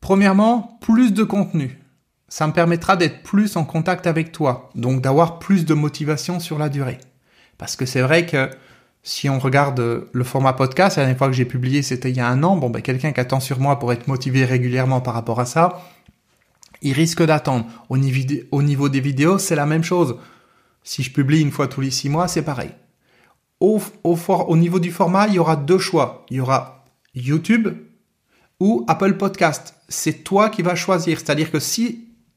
Premièrement, 0.00 0.78
plus 0.80 1.12
de 1.12 1.24
contenu. 1.24 1.80
Ça 2.28 2.46
me 2.46 2.52
permettra 2.52 2.96
d'être 2.96 3.22
plus 3.22 3.56
en 3.56 3.64
contact 3.64 4.06
avec 4.06 4.32
toi, 4.32 4.70
donc 4.74 5.00
d'avoir 5.00 5.38
plus 5.38 5.64
de 5.64 5.74
motivation 5.74 6.40
sur 6.40 6.58
la 6.58 6.68
durée. 6.68 6.98
Parce 7.58 7.76
que 7.76 7.86
c'est 7.86 8.02
vrai 8.02 8.26
que 8.26 8.50
si 9.02 9.28
on 9.28 9.38
regarde 9.38 10.08
le 10.12 10.24
format 10.24 10.52
podcast, 10.52 10.96
la 10.96 11.04
dernière 11.04 11.18
fois 11.18 11.28
que 11.28 11.32
j'ai 11.32 11.44
publié, 11.44 11.82
c'était 11.82 12.10
il 12.10 12.16
y 12.16 12.20
a 12.20 12.28
un 12.28 12.42
an. 12.42 12.56
Bon, 12.56 12.70
ben, 12.70 12.82
quelqu'un 12.82 13.12
qui 13.12 13.20
attend 13.20 13.40
sur 13.40 13.60
moi 13.60 13.78
pour 13.78 13.92
être 13.92 14.08
motivé 14.08 14.44
régulièrement 14.44 15.00
par 15.00 15.14
rapport 15.14 15.38
à 15.38 15.46
ça, 15.46 15.80
il 16.82 16.92
risque 16.92 17.24
d'attendre. 17.24 17.66
Au 17.88 17.96
niveau 17.96 18.88
des 18.88 19.00
vidéos, 19.00 19.38
c'est 19.38 19.56
la 19.56 19.66
même 19.66 19.84
chose 19.84 20.16
Si 20.82 21.02
je 21.02 21.12
publie 21.12 21.40
une 21.40 21.52
fois 21.52 21.68
tous 21.68 21.80
les 21.80 21.90
six 21.90 22.08
mois, 22.08 22.28
c'est 22.28 22.42
pareil. 22.42 22.70
Au, 23.60 23.80
au, 24.04 24.16
au 24.48 24.56
niveau 24.56 24.80
du 24.80 24.90
format, 24.90 25.28
il 25.28 25.34
y 25.34 25.38
aura 25.38 25.56
deux 25.56 25.78
choix. 25.78 26.26
Il 26.30 26.36
y 26.36 26.40
aura 26.40 26.84
YouTube 27.14 27.68
ou 28.60 28.84
Apple 28.88 29.14
Podcast. 29.14 29.74
C'est 29.88 30.24
toi 30.24 30.50
qui 30.50 30.62
vas 30.62 30.74
choisir. 30.74 31.18
C'est-à-dire 31.18 31.50
que 31.50 31.58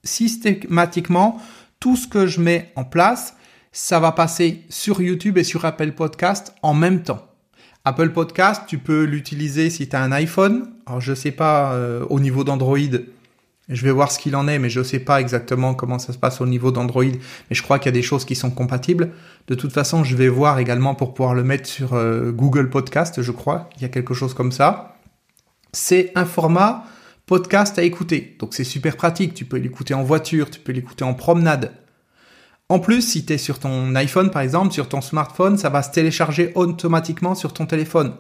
systématiquement, 0.04 1.42
tout 1.80 1.96
ce 1.96 2.08
que 2.08 2.28
je 2.28 2.42
mets 2.42 2.72
en 2.76 2.84
place, 2.84 3.36
ça 3.72 4.00
va 4.00 4.12
passer 4.12 4.64
sur 4.70 5.02
YouTube 5.02 5.38
et 5.38 5.44
sur 5.44 5.66
Apple 5.66 5.92
Podcast 5.92 6.54
en 6.62 6.74
même 6.74 7.04
temps. 7.04 7.26
Apple 7.86 8.10
Podcast, 8.10 8.64
tu 8.68 8.78
peux 8.78 9.04
l'utiliser 9.04 9.70
si 9.70 9.88
tu 9.88 9.96
as 9.96 10.02
un 10.02 10.12
iPhone. 10.12 10.74
Alors 10.86 11.02
je 11.02 11.14
sais 11.14 11.32
pas 11.32 11.74
euh, 11.74 12.06
au 12.10 12.20
niveau 12.20 12.44
d'Android, 12.44 12.78
je 13.70 13.84
vais 13.84 13.92
voir 13.92 14.12
ce 14.12 14.20
qu'il 14.20 14.36
en 14.36 14.48
est, 14.48 14.58
mais 14.60 14.70
je 14.70 14.82
sais 14.82 15.00
pas 15.00 15.22
exactement 15.22 15.76
comment 15.76 16.00
ça 16.00 16.12
se 16.12 16.18
passe 16.18 16.42
au 16.42 16.46
niveau 16.46 16.72
d'Android, 16.72 17.04
mais 17.04 17.56
je 17.56 17.62
crois 17.62 17.78
qu'il 17.78 17.88
y 17.88 17.90
a 17.90 17.98
des 17.98 18.02
choses 18.02 18.26
qui 18.26 18.36
sont 18.36 18.50
compatibles. 18.50 19.12
De 19.48 19.56
toute 19.56 19.72
façon, 19.72 20.04
je 20.04 20.16
vais 20.16 20.28
voir 20.28 20.60
également 20.60 20.96
pour 20.96 21.14
pouvoir 21.14 21.36
le 21.36 21.44
mettre 21.44 21.68
sur 21.68 21.94
euh, 21.94 22.32
Google 22.32 22.70
Podcast, 22.70 23.22
je 23.22 23.32
crois, 23.32 23.70
il 23.78 23.84
y 23.84 23.86
a 23.86 23.90
quelque 23.90 24.14
chose 24.14 24.34
comme 24.34 24.52
ça. 24.52 24.96
C'est 25.72 26.12
un 26.16 26.26
format 26.26 26.84
podcast 27.28 27.78
à 27.78 27.84
écouter. 27.84 28.36
Donc 28.40 28.56
c'est 28.56 28.64
super 28.64 28.98
pratique, 28.98 29.36
tu 29.36 29.46
peux 29.46 29.58
l'écouter 29.58 29.94
en 29.94 30.02
voiture, 30.02 30.50
tu 30.50 30.60
peux 30.60 30.72
l'écouter 30.72 31.04
en 31.04 31.14
promenade. 31.14 31.74
En 32.70 32.80
plus, 32.80 33.02
si 33.02 33.24
tu 33.24 33.34
es 33.34 33.38
sur 33.38 33.60
ton 33.60 33.94
iPhone 33.96 34.32
par 34.32 34.42
exemple, 34.42 34.74
sur 34.74 34.90
ton 34.90 35.02
smartphone, 35.02 35.58
ça 35.58 35.70
va 35.70 35.84
se 35.84 35.92
télécharger 35.92 36.52
automatiquement 36.56 37.36
sur 37.36 37.54
ton 37.54 37.68
téléphone. 37.68 38.14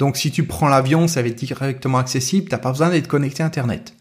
Donc 0.00 0.16
si 0.16 0.30
tu 0.30 0.44
prends 0.44 0.68
l'avion, 0.68 1.06
ça 1.08 1.20
va 1.20 1.28
être 1.28 1.36
directement 1.36 1.98
accessible, 1.98 2.48
t'as 2.48 2.56
pas 2.56 2.70
besoin 2.70 2.88
d'être 2.88 3.06
connecté 3.06 3.42
à 3.42 3.46
Internet. 3.46 3.94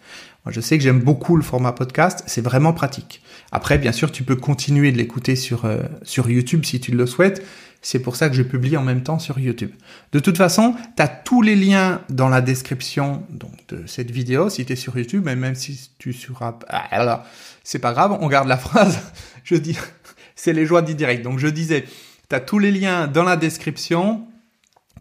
Moi, 0.45 0.53
je 0.53 0.61
sais 0.61 0.77
que 0.77 0.83
j'aime 0.83 1.01
beaucoup 1.01 1.35
le 1.35 1.43
format 1.43 1.73
podcast, 1.73 2.23
c'est 2.25 2.39
vraiment 2.39 2.71
pratique. 2.71 3.21
Après, 3.51 3.77
bien 3.77 3.91
sûr, 3.91 4.09
tu 4.09 4.23
peux 4.23 4.37
continuer 4.37 4.93
de 4.93 4.97
l'écouter 4.97 5.35
sur, 5.35 5.65
euh, 5.65 5.79
YouTube 6.25 6.63
si 6.63 6.79
tu 6.79 6.93
le 6.93 7.05
souhaites. 7.05 7.45
C'est 7.81 7.99
pour 7.99 8.15
ça 8.15 8.29
que 8.29 8.35
je 8.35 8.43
publie 8.43 8.77
en 8.77 8.81
même 8.81 9.03
temps 9.03 9.19
sur 9.19 9.39
YouTube. 9.39 9.71
De 10.13 10.19
toute 10.19 10.37
façon, 10.37 10.73
tu 10.95 11.03
as 11.03 11.09
tous 11.09 11.41
les 11.41 11.55
liens 11.55 11.99
dans 12.09 12.29
la 12.29 12.39
description 12.39 13.23
de 13.67 13.85
cette 13.85 14.09
vidéo 14.09 14.49
si 14.49 14.65
tu 14.65 14.71
es 14.71 14.75
sur 14.77 14.97
YouTube, 14.97 15.23
mais 15.25 15.35
même 15.35 15.55
si 15.55 15.91
tu 15.97 16.13
sur 16.13 16.41
ah, 16.41 17.25
c'est 17.65 17.79
pas 17.79 17.91
grave, 17.91 18.17
on 18.21 18.27
garde 18.29 18.47
la 18.47 18.57
phrase. 18.57 18.99
je 19.43 19.55
dis 19.55 19.77
c'est 20.37 20.53
les 20.53 20.65
joies 20.65 20.81
du 20.81 20.95
direct. 20.95 21.23
Donc 21.23 21.39
je 21.39 21.47
disais, 21.47 21.83
tu 22.29 22.35
as 22.35 22.39
tous 22.39 22.59
les 22.59 22.71
liens 22.71 23.07
dans 23.07 23.23
la 23.23 23.35
description 23.35 24.28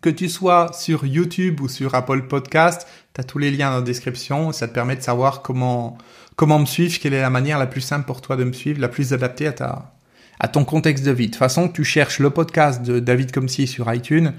que 0.01 0.11
tu 0.11 0.29
sois 0.29 0.73
sur 0.73 1.05
YouTube 1.05 1.61
ou 1.61 1.69
sur 1.69 1.95
Apple 1.95 2.29
Podcast, 2.29 2.87
tu 3.15 3.21
as 3.21 3.25
tous 3.25 3.39
les 3.39 3.51
liens 3.51 3.71
dans 3.71 3.77
la 3.77 3.83
description, 3.83 4.53
ça 4.53 4.69
te 4.69 4.75
permet 4.75 4.97
de 4.97 5.03
savoir 5.03 5.43
comment 5.43 5.99
comment 6.37 6.61
me 6.61 6.67
suivre, 6.67 6.99
quelle 7.01 7.15
est 7.15 7.21
la 7.21 7.31
manière 7.31 7.59
la 7.59 7.67
plus 7.67 7.81
simple 7.81 8.07
pour 8.07 8.21
toi 8.21 8.37
de 8.37 8.45
me 8.45 8.53
suivre, 8.53 8.81
la 8.81 8.89
plus 8.89 9.13
adaptée 9.13 9.47
à 9.47 9.53
ta 9.53 9.95
à 10.41 10.47
ton 10.47 10.65
contexte 10.65 11.05
de 11.05 11.11
vie. 11.11 11.27
De 11.27 11.33
toute 11.33 11.39
façon, 11.39 11.69
tu 11.69 11.83
cherches 11.83 12.21
le 12.21 12.31
podcast 12.31 12.83
de 12.83 13.01
David 13.01 13.33
Comsi 13.33 13.67
sur 13.67 13.93
iTunes 13.93 14.35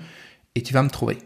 et 0.55 0.63
tu 0.63 0.73
vas 0.73 0.81
me 0.81 0.89
trouver. 0.89 1.17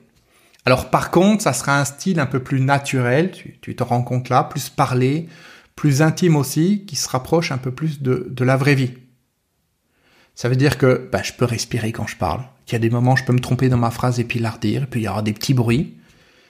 Alors 0.65 0.89
par 0.89 1.11
contre, 1.11 1.43
ça 1.43 1.53
sera 1.53 1.79
un 1.79 1.85
style 1.85 2.19
un 2.19 2.25
peu 2.25 2.39
plus 2.39 2.61
naturel, 2.61 3.31
tu, 3.31 3.75
te 3.75 3.83
rends 3.83 4.01
compte 4.01 4.29
là, 4.29 4.43
plus 4.43 4.69
parlé, 4.69 5.27
plus 5.75 6.01
intime 6.01 6.35
aussi, 6.35 6.85
qui 6.85 6.95
se 6.95 7.09
rapproche 7.09 7.51
un 7.51 7.57
peu 7.57 7.71
plus 7.71 8.01
de, 8.01 8.27
de 8.29 8.43
la 8.43 8.55
vraie 8.55 8.75
vie. 8.75 8.93
Ça 10.35 10.49
veut 10.49 10.55
dire 10.55 10.77
que 10.77 11.09
bah, 11.11 11.21
je 11.21 11.33
peux 11.33 11.45
respirer 11.45 11.91
quand 11.91 12.07
je 12.07 12.15
parle, 12.15 12.43
qu'il 12.65 12.73
y 12.73 12.75
a 12.77 12.79
des 12.79 12.89
moments 12.89 13.15
je 13.15 13.23
peux 13.23 13.33
me 13.33 13.39
tromper 13.39 13.69
dans 13.69 13.77
ma 13.77 13.91
phrase 13.91 14.19
et 14.19 14.23
puis 14.23 14.39
la 14.39 14.51
redire, 14.51 14.83
et 14.83 14.85
puis 14.87 15.01
il 15.01 15.03
y 15.03 15.07
aura 15.07 15.21
des 15.21 15.33
petits 15.33 15.53
bruits. 15.53 15.97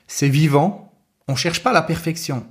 C'est 0.08 0.29
vivant, 0.29 0.93
on 1.27 1.36
cherche 1.36 1.63
pas 1.63 1.74
la 1.74 1.82
perfection. 1.82 2.46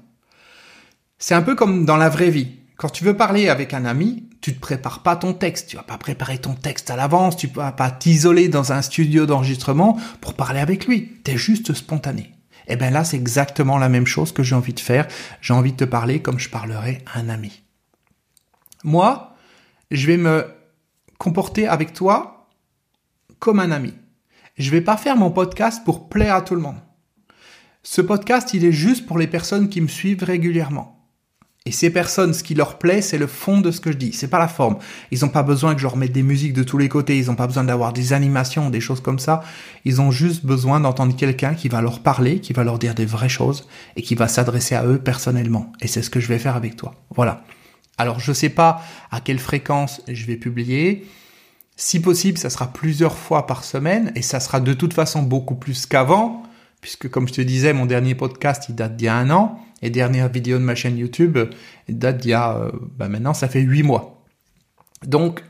C'est 1.19 1.35
un 1.35 1.43
peu 1.43 1.55
comme 1.55 1.85
dans 1.85 1.97
la 1.97 2.09
vraie 2.09 2.31
vie. 2.31 2.49
Quand 2.77 2.89
tu 2.89 3.05
veux 3.05 3.17
parler 3.17 3.49
avec 3.49 3.75
un 3.75 3.85
ami, 3.85 4.29
tu 4.41 4.55
te 4.55 4.61
prépares 4.61 5.05
pas 5.05 5.15
ton 5.15 5.35
texte, 5.35 5.69
tu 5.69 5.77
vas 5.77 5.85
pas 5.85 5.99
préparer 5.99 6.39
ton 6.39 6.55
texte 6.55 6.91
à 6.91 6.97
l'avance, 6.97 7.37
tu 7.37 7.47
vas 7.47 7.71
pas 7.71 7.91
t'isoler 7.91 8.49
dans 8.49 8.73
un 8.73 8.83
studio 8.83 9.25
d'enregistrement 9.25 9.97
pour 10.21 10.35
parler 10.35 10.59
avec 10.59 10.87
lui. 10.87 11.13
Tu 11.25 11.31
es 11.31 11.37
juste 11.37 11.75
spontané. 11.75 12.33
Et 12.67 12.75
eh 12.75 12.77
bien 12.77 12.91
là, 12.91 13.05
c'est 13.05 13.17
exactement 13.17 13.79
la 13.79 13.89
même 13.89 14.07
chose 14.07 14.33
que 14.33 14.43
j'ai 14.43 14.55
envie 14.55 14.73
de 14.73 14.81
faire. 14.81 15.07
J'ai 15.41 15.53
envie 15.53 15.73
de 15.73 15.77
te 15.77 15.85
parler 15.85 16.23
comme 16.23 16.39
je 16.39 16.49
parlerais 16.49 17.03
à 17.13 17.19
un 17.19 17.29
ami. 17.29 17.63
Moi, 18.85 19.37
je 19.91 20.07
vais 20.07 20.17
me 20.17 20.47
comporter 21.19 21.69
avec 21.69 21.93
toi 21.93 22.32
comme 23.43 23.59
un 23.59 23.73
ami. 23.73 23.93
Je 24.57 24.71
vais 24.71 24.81
pas 24.81 24.97
faire 24.97 25.17
mon 25.17 25.33
podcast 25.33 25.83
pour 25.85 26.09
plaire 26.09 26.37
à 26.37 26.43
tout 26.43 26.55
le 26.55 26.61
monde. 26.61 26.77
Ce 27.83 28.01
podcast, 28.01 28.55
il 28.55 28.65
est 28.65 28.71
juste 28.71 29.05
pour 29.05 29.19
les 29.19 29.27
personnes 29.27 29.69
qui 29.69 29.81
me 29.81 29.89
suivent 29.89 30.23
régulièrement. 30.23 31.11
Et 31.67 31.73
ces 31.73 31.91
personnes, 31.91 32.35
ce 32.35 32.45
qui 32.45 32.55
leur 32.55 32.79
plaît, 32.79 33.03
c'est 33.03 33.19
le 33.19 33.27
fond 33.27 33.61
de 33.61 33.73
ce 33.73 33.81
que 33.81 33.91
je 33.91 33.97
dis. 33.97 34.13
C'est 34.13 34.29
pas 34.29 34.39
la 34.39 34.47
forme. 34.47 34.79
Ils 35.11 35.23
n'ont 35.23 35.29
pas 35.29 35.43
besoin 35.43 35.75
que 35.75 35.81
je 35.81 35.87
leur 35.87 35.97
mette 35.97 36.13
des 36.13 36.23
musiques 36.23 36.53
de 36.53 36.63
tous 36.63 36.79
les 36.79 36.89
côtés. 36.89 37.19
Ils 37.19 37.27
n'ont 37.27 37.35
pas 37.35 37.49
besoin 37.49 37.65
d'avoir 37.65 37.93
des 37.93 38.13
animations, 38.13 38.71
des 38.71 38.81
choses 38.81 39.01
comme 39.01 39.19
ça. 39.19 39.43
Ils 39.85 40.01
ont 40.01 40.13
juste 40.13 40.47
besoin 40.47 40.79
d'entendre 40.79 41.17
quelqu'un 41.17 41.55
qui 41.55 41.69
va 41.69 41.83
leur 41.83 41.99
parler, 41.99 42.39
qui 42.39 42.53
va 42.53 42.63
leur 42.63 42.79
dire 42.79 42.95
des 42.95 43.07
vraies 43.07 43.29
choses 43.29 43.67
et 43.97 44.03
qui 44.03 44.15
va 44.15 44.29
s'adresser 44.29 44.77
à 44.77 44.87
eux 44.87 44.99
personnellement. 44.99 45.73
Et 45.81 45.89
c'est 45.89 46.03
ce 46.03 46.11
que 46.11 46.21
je 46.21 46.29
vais 46.29 46.39
faire 46.39 46.55
avec 46.55 46.77
toi. 46.77 46.95
Voilà. 47.11 47.43
Alors, 47.99 48.21
je 48.21 48.33
sais 48.33 48.51
pas 48.51 48.83
à 49.11 49.21
quelle 49.21 49.41
fréquence 49.41 50.01
je 50.07 50.27
vais 50.27 50.37
publier. 50.37 51.09
Si 51.83 51.99
possible, 51.99 52.39
ça 52.39 52.49
sera 52.49 52.73
plusieurs 52.73 53.19
fois 53.19 53.45
par 53.45 53.65
semaine 53.65 54.13
et 54.15 54.23
ça 54.23 54.39
sera 54.39 54.61
de 54.61 54.73
toute 54.73 54.95
façon 54.95 55.21
beaucoup 55.21 55.57
plus 55.57 55.85
qu'avant, 55.85 56.45
puisque 56.81 57.11
comme 57.11 57.27
je 57.27 57.33
te 57.33 57.41
disais, 57.41 57.73
mon 57.73 57.87
dernier 57.87 58.15
podcast, 58.15 58.67
il 58.69 58.77
date 58.77 58.95
d'il 58.95 59.07
y 59.07 59.09
a 59.09 59.17
un 59.17 59.31
an. 59.31 59.59
Et 59.83 59.91
dernière 59.91 60.29
vidéo 60.29 60.59
de 60.59 60.63
ma 60.63 60.77
chaîne 60.77 60.97
YouTube 60.97 61.37
date 61.89 62.19
d'il 62.19 62.31
y 62.31 62.35
a, 62.35 62.57
euh, 62.57 62.71
bah 62.97 63.09
maintenant, 63.09 63.35
ça 63.35 63.49
fait 63.49 63.63
huit 63.63 63.83
mois. 63.83 64.23
Donc, 65.05 65.43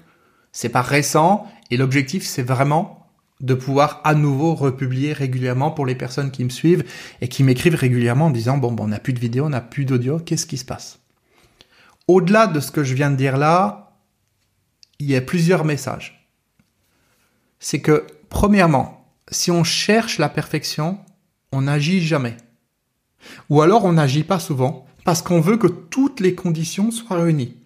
c'est 0.53 0.71
pas 0.71 0.81
récent 0.81 1.47
et 1.71 1.77
l'objectif, 1.77 2.25
c'est 2.25 2.43
vraiment 2.43 3.07
de 3.41 3.53
pouvoir 3.53 4.01
à 4.03 4.15
nouveau 4.15 4.55
republier 4.55 5.13
régulièrement 5.13 5.71
pour 5.71 5.85
les 5.85 5.97
personnes 5.97 6.31
qui 6.31 6.45
me 6.45 6.49
suivent 6.49 6.85
et 7.21 7.29
qui 7.29 7.45
m'écrivent 7.45 7.75
régulièrement 7.75 8.27
en 8.27 8.31
disant 8.31 8.57
bon, 8.57 8.73
bon 8.73 8.85
on 8.85 8.89
n'a 8.89 9.01
plus 9.01 9.13
de 9.13 9.21
vidéo, 9.21 9.45
on 9.45 9.51
n'a 9.51 9.61
plus 9.61 9.85
d'audio, 9.85 10.19
qu'est-ce 10.19 10.47
qui 10.47 10.57
se 10.57 10.65
passe? 10.65 10.99
Au-delà 12.09 12.47
de 12.47 12.59
ce 12.59 12.71
que 12.71 12.85
je 12.85 12.95
viens 12.95 13.11
de 13.11 13.17
dire 13.17 13.37
là, 13.37 13.99
il 14.99 15.11
y 15.11 15.15
a 15.15 15.21
plusieurs 15.21 15.67
messages. 15.67 16.22
C'est 17.65 17.81
que, 17.81 18.07
premièrement, 18.29 19.07
si 19.31 19.53
on 19.53 19.63
cherche 19.63 20.19
la 20.19 20.29
perfection, 20.29 20.99
on 21.53 21.63
n'agit 21.63 22.03
jamais. 22.03 22.37
Ou 23.51 23.63
alors 23.63 23.85
on 23.85 23.93
n'agit 23.93 24.25
pas 24.25 24.41
souvent 24.41 24.85
parce 25.05 25.23
qu'on 25.23 25.41
veut 25.41 25.57
que 25.57 25.69
toutes 25.69 26.19
les 26.19 26.35
conditions 26.35 26.91
soient 26.91 27.23
réunies. 27.23 27.57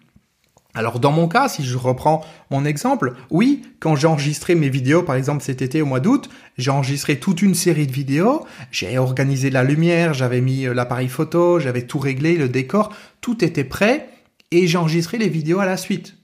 Alors 0.75 0.99
dans 0.99 1.11
mon 1.11 1.27
cas, 1.27 1.49
si 1.49 1.65
je 1.65 1.77
reprends 1.77 2.23
mon 2.51 2.63
exemple, 2.63 3.15
oui, 3.31 3.63
quand 3.79 3.95
j'ai 3.95 4.05
enregistré 4.05 4.53
mes 4.53 4.69
vidéos, 4.69 5.01
par 5.01 5.15
exemple 5.15 5.43
cet 5.43 5.63
été 5.63 5.81
au 5.81 5.87
mois 5.87 5.99
d'août, 5.99 6.29
j'ai 6.59 6.69
enregistré 6.69 7.19
toute 7.19 7.41
une 7.41 7.55
série 7.55 7.87
de 7.87 7.91
vidéos, 7.91 8.45
j'ai 8.69 8.99
organisé 8.99 9.49
la 9.49 9.63
lumière, 9.63 10.13
j'avais 10.13 10.41
mis 10.41 10.67
euh, 10.67 10.75
l'appareil 10.75 11.09
photo, 11.09 11.59
j'avais 11.59 11.87
tout 11.87 11.97
réglé, 11.97 12.37
le 12.37 12.49
décor, 12.49 12.93
tout 13.19 13.43
était 13.43 13.63
prêt, 13.63 14.09
et 14.51 14.67
j'ai 14.67 14.77
enregistré 14.77 15.17
les 15.17 15.29
vidéos 15.29 15.59
à 15.59 15.65
la 15.65 15.77
suite. 15.77 16.17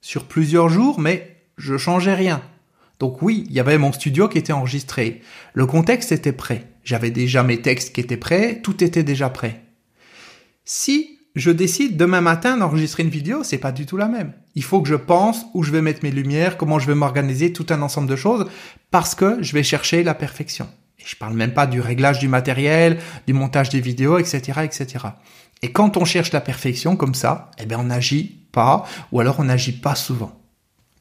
Sur 0.00 0.26
plusieurs 0.26 0.68
jours, 0.68 1.00
mais 1.00 1.36
je 1.58 1.76
changeais 1.76 2.14
rien. 2.14 2.40
Donc 3.00 3.22
oui, 3.22 3.44
il 3.48 3.54
y 3.54 3.60
avait 3.60 3.78
mon 3.78 3.92
studio 3.92 4.28
qui 4.28 4.38
était 4.38 4.52
enregistré. 4.52 5.22
Le 5.54 5.66
contexte 5.66 6.12
était 6.12 6.32
prêt. 6.32 6.66
J'avais 6.84 7.10
déjà 7.10 7.42
mes 7.42 7.62
textes 7.62 7.94
qui 7.94 8.00
étaient 8.00 8.18
prêts, 8.18 8.60
tout 8.62 8.84
était 8.84 9.02
déjà 9.02 9.30
prêt. 9.30 9.62
Si 10.66 11.18
je 11.34 11.50
décide 11.50 11.96
demain 11.96 12.20
matin 12.20 12.58
d'enregistrer 12.58 13.02
une 13.02 13.08
vidéo, 13.08 13.42
c'est 13.42 13.58
pas 13.58 13.72
du 13.72 13.86
tout 13.86 13.96
la 13.96 14.06
même. 14.06 14.34
Il 14.54 14.64
faut 14.64 14.82
que 14.82 14.88
je 14.88 14.96
pense 14.96 15.46
où 15.54 15.62
je 15.62 15.72
vais 15.72 15.80
mettre 15.80 16.00
mes 16.02 16.10
lumières, 16.10 16.58
comment 16.58 16.78
je 16.78 16.86
vais 16.86 16.94
m'organiser, 16.94 17.54
tout 17.54 17.66
un 17.70 17.80
ensemble 17.80 18.08
de 18.08 18.16
choses, 18.16 18.46
parce 18.90 19.14
que 19.14 19.42
je 19.42 19.54
vais 19.54 19.62
chercher 19.62 20.02
la 20.02 20.14
perfection. 20.14 20.68
Et 20.98 21.04
je 21.06 21.16
parle 21.16 21.34
même 21.34 21.54
pas 21.54 21.66
du 21.66 21.80
réglage 21.80 22.18
du 22.18 22.28
matériel, 22.28 22.98
du 23.26 23.32
montage 23.32 23.70
des 23.70 23.80
vidéos, 23.80 24.18
etc., 24.18 24.60
etc. 24.62 25.06
Et 25.62 25.72
quand 25.72 25.96
on 25.96 26.04
cherche 26.04 26.32
la 26.32 26.42
perfection 26.42 26.96
comme 26.96 27.14
ça, 27.14 27.50
eh 27.58 27.64
bien, 27.64 27.78
on 27.78 27.84
n'agit 27.84 28.46
pas, 28.52 28.84
ou 29.10 29.20
alors 29.20 29.40
on 29.40 29.44
n'agit 29.44 29.72
pas 29.72 29.94
souvent. 29.94 30.39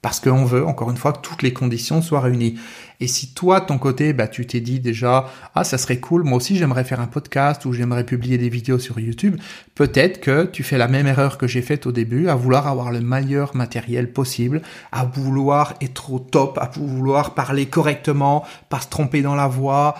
Parce 0.01 0.19
qu'on 0.21 0.45
veut, 0.45 0.65
encore 0.65 0.89
une 0.89 0.97
fois, 0.97 1.11
que 1.11 1.19
toutes 1.19 1.41
les 1.41 1.51
conditions 1.51 2.01
soient 2.01 2.21
réunies. 2.21 2.57
Et 3.01 3.07
si 3.07 3.33
toi, 3.33 3.59
de 3.61 3.65
ton 3.65 3.77
côté, 3.77 4.13
bah, 4.13 4.27
tu 4.27 4.45
t'es 4.45 4.59
dit 4.59 4.79
déjà, 4.79 5.29
ah, 5.55 5.63
ça 5.63 5.77
serait 5.77 5.99
cool, 5.99 6.23
moi 6.23 6.37
aussi 6.37 6.57
j'aimerais 6.57 6.83
faire 6.83 6.99
un 6.99 7.07
podcast 7.07 7.65
ou 7.65 7.71
j'aimerais 7.71 8.05
publier 8.05 8.37
des 8.37 8.49
vidéos 8.49 8.79
sur 8.79 8.99
YouTube, 8.99 9.37
peut-être 9.75 10.19
que 10.19 10.45
tu 10.45 10.63
fais 10.63 10.77
la 10.77 10.89
même 10.89 11.07
erreur 11.07 11.37
que 11.37 11.47
j'ai 11.47 11.61
faite 11.61 11.85
au 11.85 11.93
début, 11.93 12.27
à 12.27 12.35
vouloir 12.35 12.67
avoir 12.67 12.91
le 12.91 12.99
meilleur 12.99 13.55
matériel 13.55 14.11
possible, 14.11 14.61
à 14.91 15.05
vouloir 15.05 15.75
être 15.81 16.11
au 16.11 16.19
top, 16.19 16.57
à 16.57 16.69
vouloir 16.73 17.35
parler 17.35 17.67
correctement, 17.67 18.45
pas 18.67 18.81
se 18.81 18.89
tromper 18.89 19.21
dans 19.21 19.35
la 19.35 19.47
voix, 19.47 19.95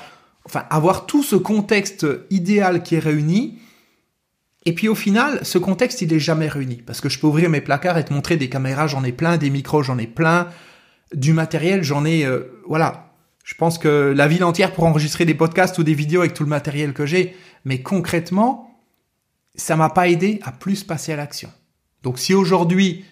enfin, 0.45 0.63
avoir 0.69 1.05
tout 1.05 1.23
ce 1.23 1.37
contexte 1.37 2.05
idéal 2.29 2.83
qui 2.83 2.95
est 2.95 2.99
réuni, 2.99 3.58
et 4.65 4.73
puis 4.73 4.87
au 4.87 4.95
final, 4.95 5.39
ce 5.43 5.57
contexte, 5.57 6.01
il 6.01 6.13
est 6.13 6.19
jamais 6.19 6.47
réuni. 6.47 6.77
Parce 6.85 7.01
que 7.01 7.09
je 7.09 7.19
peux 7.19 7.27
ouvrir 7.27 7.49
mes 7.49 7.61
placards 7.61 7.97
et 7.97 8.05
te 8.05 8.13
montrer 8.13 8.37
des 8.37 8.49
caméras, 8.49 8.87
j'en 8.87 9.03
ai 9.03 9.11
plein, 9.11 9.37
des 9.37 9.49
micros, 9.49 9.83
j'en 9.83 9.97
ai 9.97 10.07
plein, 10.07 10.49
du 11.13 11.33
matériel, 11.33 11.83
j'en 11.83 12.05
ai... 12.05 12.25
Euh, 12.25 12.61
voilà. 12.67 13.13
Je 13.45 13.55
pense 13.55 13.79
que 13.79 14.13
la 14.15 14.27
ville 14.27 14.43
entière 14.43 14.73
pour 14.73 14.83
enregistrer 14.83 15.25
des 15.25 15.33
podcasts 15.33 15.77
ou 15.79 15.83
des 15.83 15.95
vidéos 15.95 16.21
avec 16.21 16.33
tout 16.33 16.43
le 16.43 16.49
matériel 16.49 16.93
que 16.93 17.05
j'ai. 17.05 17.35
Mais 17.65 17.81
concrètement, 17.81 18.79
ça 19.55 19.75
m'a 19.75 19.89
pas 19.89 20.07
aidé 20.07 20.39
à 20.43 20.51
plus 20.51 20.83
passer 20.83 21.13
à 21.13 21.15
l'action. 21.15 21.49
Donc 22.03 22.19
si 22.19 22.33
aujourd'hui, 22.33 23.05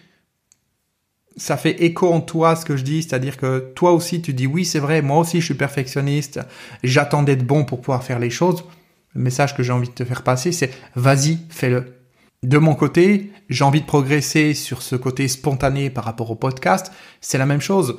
ça 1.36 1.56
fait 1.56 1.82
écho 1.82 2.12
en 2.12 2.20
toi 2.20 2.56
ce 2.56 2.64
que 2.64 2.76
je 2.76 2.84
dis, 2.84 3.02
c'est-à-dire 3.02 3.36
que 3.36 3.72
toi 3.74 3.92
aussi 3.92 4.20
tu 4.22 4.34
dis 4.34 4.46
oui 4.46 4.64
c'est 4.64 4.78
vrai, 4.78 5.02
moi 5.02 5.18
aussi 5.18 5.40
je 5.40 5.46
suis 5.46 5.54
perfectionniste, 5.54 6.40
j'attends 6.82 7.22
d'être 7.22 7.46
bon 7.46 7.64
pour 7.64 7.80
pouvoir 7.80 8.02
faire 8.02 8.18
les 8.18 8.30
choses. 8.30 8.64
Le 9.18 9.24
message 9.24 9.56
que 9.56 9.64
j'ai 9.64 9.72
envie 9.72 9.88
de 9.88 9.94
te 9.94 10.04
faire 10.04 10.22
passer 10.22 10.52
c'est 10.52 10.70
vas-y, 10.94 11.40
fais-le. 11.50 11.96
De 12.44 12.56
mon 12.56 12.76
côté, 12.76 13.32
j'ai 13.48 13.64
envie 13.64 13.80
de 13.80 13.86
progresser 13.86 14.54
sur 14.54 14.80
ce 14.80 14.94
côté 14.94 15.26
spontané 15.26 15.90
par 15.90 16.04
rapport 16.04 16.30
au 16.30 16.36
podcast. 16.36 16.92
C'est 17.20 17.36
la 17.36 17.44
même 17.44 17.60
chose. 17.60 17.98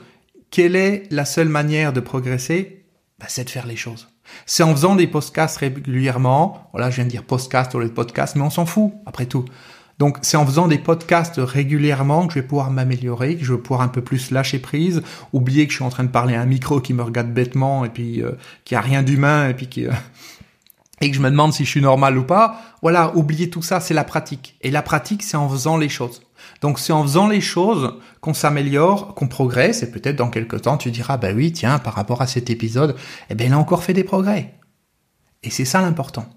Quelle 0.50 0.78
est 0.78 1.04
la 1.12 1.26
seule 1.26 1.50
manière 1.50 1.92
de 1.92 2.00
progresser? 2.00 2.86
Bah, 3.20 3.26
C'est 3.28 3.44
de 3.44 3.50
faire 3.50 3.68
les 3.68 3.76
choses. 3.76 4.08
C'est 4.46 4.64
en 4.64 4.72
faisant 4.72 4.96
des 4.96 5.08
podcasts 5.08 5.58
régulièrement. 5.58 6.70
Voilà, 6.72 6.90
je 6.90 6.96
viens 6.96 7.04
de 7.04 7.10
dire 7.10 7.26
podcast 7.26 7.76
au 7.76 7.80
lieu 7.80 7.90
de 7.90 7.94
podcast, 7.94 8.38
mais 8.38 8.44
on 8.44 8.50
s'en 8.50 8.66
fout, 8.66 8.94
après 9.06 9.26
tout. 9.26 9.44
Donc, 9.98 10.20
c'est 10.22 10.38
en 10.38 10.46
faisant 10.46 10.70
des 10.70 10.78
podcasts 10.78 11.36
régulièrement 11.38 12.28
que 12.28 12.36
je 12.36 12.40
vais 12.40 12.48
pouvoir 12.48 12.72
m'améliorer, 12.72 13.36
que 13.36 13.44
je 13.44 13.54
vais 13.54 13.60
pouvoir 13.60 13.82
un 13.82 13.90
peu 13.90 14.02
plus 14.02 14.32
lâcher 14.32 14.60
prise, 14.60 15.02
oublier 15.34 15.66
que 15.68 15.74
je 15.74 15.80
suis 15.80 15.86
en 15.86 15.90
train 15.90 16.06
de 16.06 16.10
parler 16.12 16.36
à 16.36 16.42
un 16.42 16.46
micro 16.46 16.80
qui 16.80 16.94
me 16.94 17.04
regarde 17.04 17.34
bêtement 17.34 17.84
et 17.84 17.90
puis 17.90 18.24
euh, 18.24 18.32
qui 18.64 18.76
a 18.76 18.80
rien 18.80 19.04
d'humain 19.04 19.50
et 19.50 19.54
puis 19.54 19.68
qui, 19.68 19.86
euh, 19.86 19.92
et 21.02 21.10
que 21.10 21.16
je 21.16 21.22
me 21.22 21.30
demande 21.30 21.54
si 21.54 21.66
je 21.66 21.70
suis 21.70 21.82
normal 21.82 22.18
ou 22.18 22.24
pas, 22.24 22.62
voilà, 22.82 23.16
oubliez 23.16 23.50
tout 23.50 23.62
ça, 23.62 23.80
c'est 23.80 23.94
la 23.94 24.04
pratique. 24.04 24.58
Et 24.62 24.72
la 24.72 24.82
pratique, 24.82 25.24
c'est 25.24 25.38
en 25.38 25.50
faisant 25.50 25.78
les 25.78 25.90
choses. 25.90 26.22
Donc 26.62 26.80
c'est 26.80 26.94
en 26.94 27.04
faisant 27.04 27.28
les 27.28 27.42
choses 27.42 28.00
qu'on 28.22 28.34
s'améliore, 28.34 29.14
qu'on 29.16 29.28
progresse, 29.28 29.84
et 29.84 29.92
peut-être 29.92 30.18
dans 30.18 30.30
quelques 30.30 30.62
temps, 30.62 30.78
tu 30.78 30.92
diras, 30.92 31.18
bah 31.18 31.32
oui, 31.34 31.52
tiens, 31.52 31.80
par 31.80 31.94
rapport 31.94 32.22
à 32.22 32.28
cet 32.28 32.50
épisode, 32.50 32.96
eh 33.30 33.36
ben, 33.36 33.48
il 33.48 33.54
a 33.54 33.58
encore 33.58 33.84
fait 33.84 33.94
des 33.94 34.04
progrès. 34.04 34.56
Et 35.44 35.50
c'est 35.50 35.66
ça 35.66 35.82
l'important. 35.82 36.28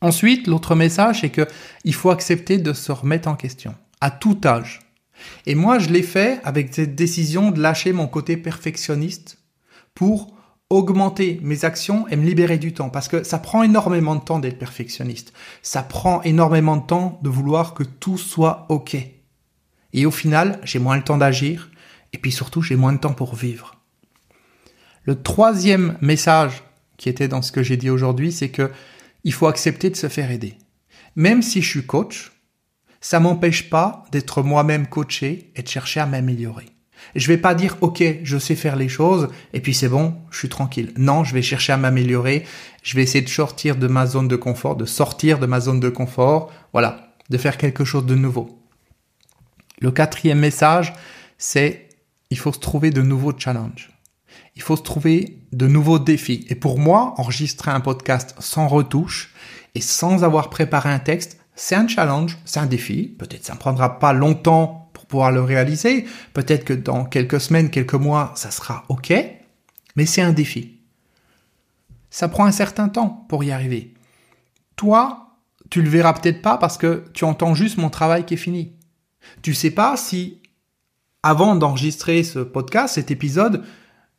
Ensuite, 0.00 0.46
l'autre 0.46 0.74
message, 0.74 1.22
c'est 1.22 1.30
que 1.30 1.46
il 1.84 1.94
faut 1.94 2.10
accepter 2.10 2.58
de 2.58 2.72
se 2.72 2.92
remettre 2.92 3.28
en 3.28 3.34
question, 3.34 3.74
à 4.00 4.10
tout 4.10 4.38
âge. 4.44 4.80
Et 5.46 5.54
moi, 5.54 5.78
je 5.78 5.88
l'ai 5.88 6.02
fait 6.02 6.40
avec 6.44 6.72
cette 6.72 6.94
décision 6.94 7.50
de 7.50 7.60
lâcher 7.60 7.92
mon 7.92 8.06
côté 8.06 8.36
perfectionniste 8.36 9.38
pour 9.94 10.37
augmenter 10.70 11.40
mes 11.42 11.64
actions 11.64 12.06
et 12.08 12.16
me 12.16 12.24
libérer 12.24 12.58
du 12.58 12.74
temps 12.74 12.90
parce 12.90 13.08
que 13.08 13.22
ça 13.22 13.38
prend 13.38 13.62
énormément 13.62 14.14
de 14.14 14.20
temps 14.20 14.38
d'être 14.38 14.58
perfectionniste. 14.58 15.32
Ça 15.62 15.82
prend 15.82 16.22
énormément 16.22 16.76
de 16.76 16.86
temps 16.86 17.18
de 17.22 17.30
vouloir 17.30 17.74
que 17.74 17.84
tout 17.84 18.18
soit 18.18 18.66
OK. 18.68 18.96
Et 19.94 20.06
au 20.06 20.10
final, 20.10 20.60
j'ai 20.64 20.78
moins 20.78 20.96
le 20.96 21.04
temps 21.04 21.16
d'agir 21.16 21.70
et 22.12 22.18
puis 22.18 22.32
surtout, 22.32 22.60
j'ai 22.62 22.76
moins 22.76 22.92
de 22.92 22.98
temps 22.98 23.14
pour 23.14 23.34
vivre. 23.34 23.76
Le 25.04 25.22
troisième 25.22 25.96
message 26.02 26.62
qui 26.98 27.08
était 27.08 27.28
dans 27.28 27.40
ce 27.40 27.52
que 27.52 27.62
j'ai 27.62 27.78
dit 27.78 27.88
aujourd'hui, 27.88 28.30
c'est 28.30 28.50
que 28.50 28.70
il 29.24 29.32
faut 29.32 29.46
accepter 29.46 29.88
de 29.88 29.96
se 29.96 30.08
faire 30.08 30.30
aider. 30.30 30.54
Même 31.16 31.42
si 31.42 31.62
je 31.62 31.68
suis 31.68 31.86
coach, 31.86 32.32
ça 33.00 33.20
m'empêche 33.20 33.70
pas 33.70 34.04
d'être 34.12 34.42
moi-même 34.42 34.86
coaché 34.86 35.52
et 35.56 35.62
de 35.62 35.68
chercher 35.68 36.00
à 36.00 36.06
m'améliorer. 36.06 36.66
Je 37.14 37.26
vais 37.28 37.38
pas 37.38 37.54
dire 37.54 37.76
OK, 37.80 38.02
je 38.22 38.38
sais 38.38 38.54
faire 38.54 38.76
les 38.76 38.88
choses 38.88 39.28
et 39.52 39.60
puis 39.60 39.74
c'est 39.74 39.88
bon, 39.88 40.14
je 40.30 40.38
suis 40.38 40.48
tranquille. 40.48 40.92
Non, 40.96 41.24
je 41.24 41.34
vais 41.34 41.42
chercher 41.42 41.72
à 41.72 41.76
m'améliorer, 41.76 42.44
je 42.82 42.96
vais 42.96 43.02
essayer 43.02 43.22
de 43.22 43.28
sortir 43.28 43.76
de 43.76 43.86
ma 43.86 44.06
zone 44.06 44.28
de 44.28 44.36
confort, 44.36 44.76
de 44.76 44.84
sortir 44.84 45.38
de 45.38 45.46
ma 45.46 45.60
zone 45.60 45.80
de 45.80 45.88
confort, 45.88 46.52
voilà, 46.72 47.14
de 47.30 47.38
faire 47.38 47.56
quelque 47.56 47.84
chose 47.84 48.06
de 48.06 48.14
nouveau. 48.14 48.62
Le 49.80 49.90
quatrième 49.90 50.40
message, 50.40 50.94
c'est 51.38 51.88
il 52.30 52.38
faut 52.38 52.52
se 52.52 52.58
trouver 52.58 52.90
de 52.90 53.02
nouveaux 53.02 53.32
challenges. 53.36 53.90
Il 54.56 54.62
faut 54.62 54.76
se 54.76 54.82
trouver 54.82 55.38
de 55.52 55.66
nouveaux 55.66 55.98
défis. 55.98 56.44
Et 56.48 56.54
pour 56.54 56.78
moi, 56.78 57.14
enregistrer 57.16 57.70
un 57.70 57.80
podcast 57.80 58.34
sans 58.40 58.66
retouche 58.66 59.32
et 59.74 59.80
sans 59.80 60.24
avoir 60.24 60.50
préparé 60.50 60.90
un 60.90 60.98
texte, 60.98 61.38
c'est 61.54 61.74
un 61.74 61.88
challenge, 61.88 62.38
c'est 62.44 62.60
un 62.60 62.66
défi. 62.66 63.14
Peut-être 63.18 63.44
ça 63.44 63.54
ne 63.54 63.58
prendra 63.58 63.98
pas 63.98 64.12
longtemps 64.12 64.87
pouvoir 65.08 65.32
le 65.32 65.42
réaliser. 65.42 66.04
Peut-être 66.34 66.64
que 66.64 66.72
dans 66.74 67.04
quelques 67.04 67.40
semaines, 67.40 67.70
quelques 67.70 67.94
mois, 67.94 68.32
ça 68.36 68.50
sera 68.50 68.84
OK, 68.88 69.12
mais 69.96 70.06
c'est 70.06 70.22
un 70.22 70.32
défi. 70.32 70.78
Ça 72.10 72.28
prend 72.28 72.44
un 72.44 72.52
certain 72.52 72.88
temps 72.88 73.26
pour 73.28 73.42
y 73.44 73.50
arriver. 73.50 73.94
Toi, 74.76 75.36
tu 75.70 75.82
le 75.82 75.90
verras 75.90 76.14
peut-être 76.14 76.42
pas 76.42 76.56
parce 76.56 76.78
que 76.78 77.04
tu 77.12 77.24
entends 77.24 77.54
juste 77.54 77.78
mon 77.78 77.90
travail 77.90 78.24
qui 78.24 78.34
est 78.34 78.38
fini. 78.38 78.72
Tu 79.42 79.54
sais 79.54 79.70
pas 79.70 79.96
si, 79.96 80.40
avant 81.22 81.56
d'enregistrer 81.56 82.22
ce 82.22 82.38
podcast, 82.38 82.94
cet 82.94 83.10
épisode, 83.10 83.64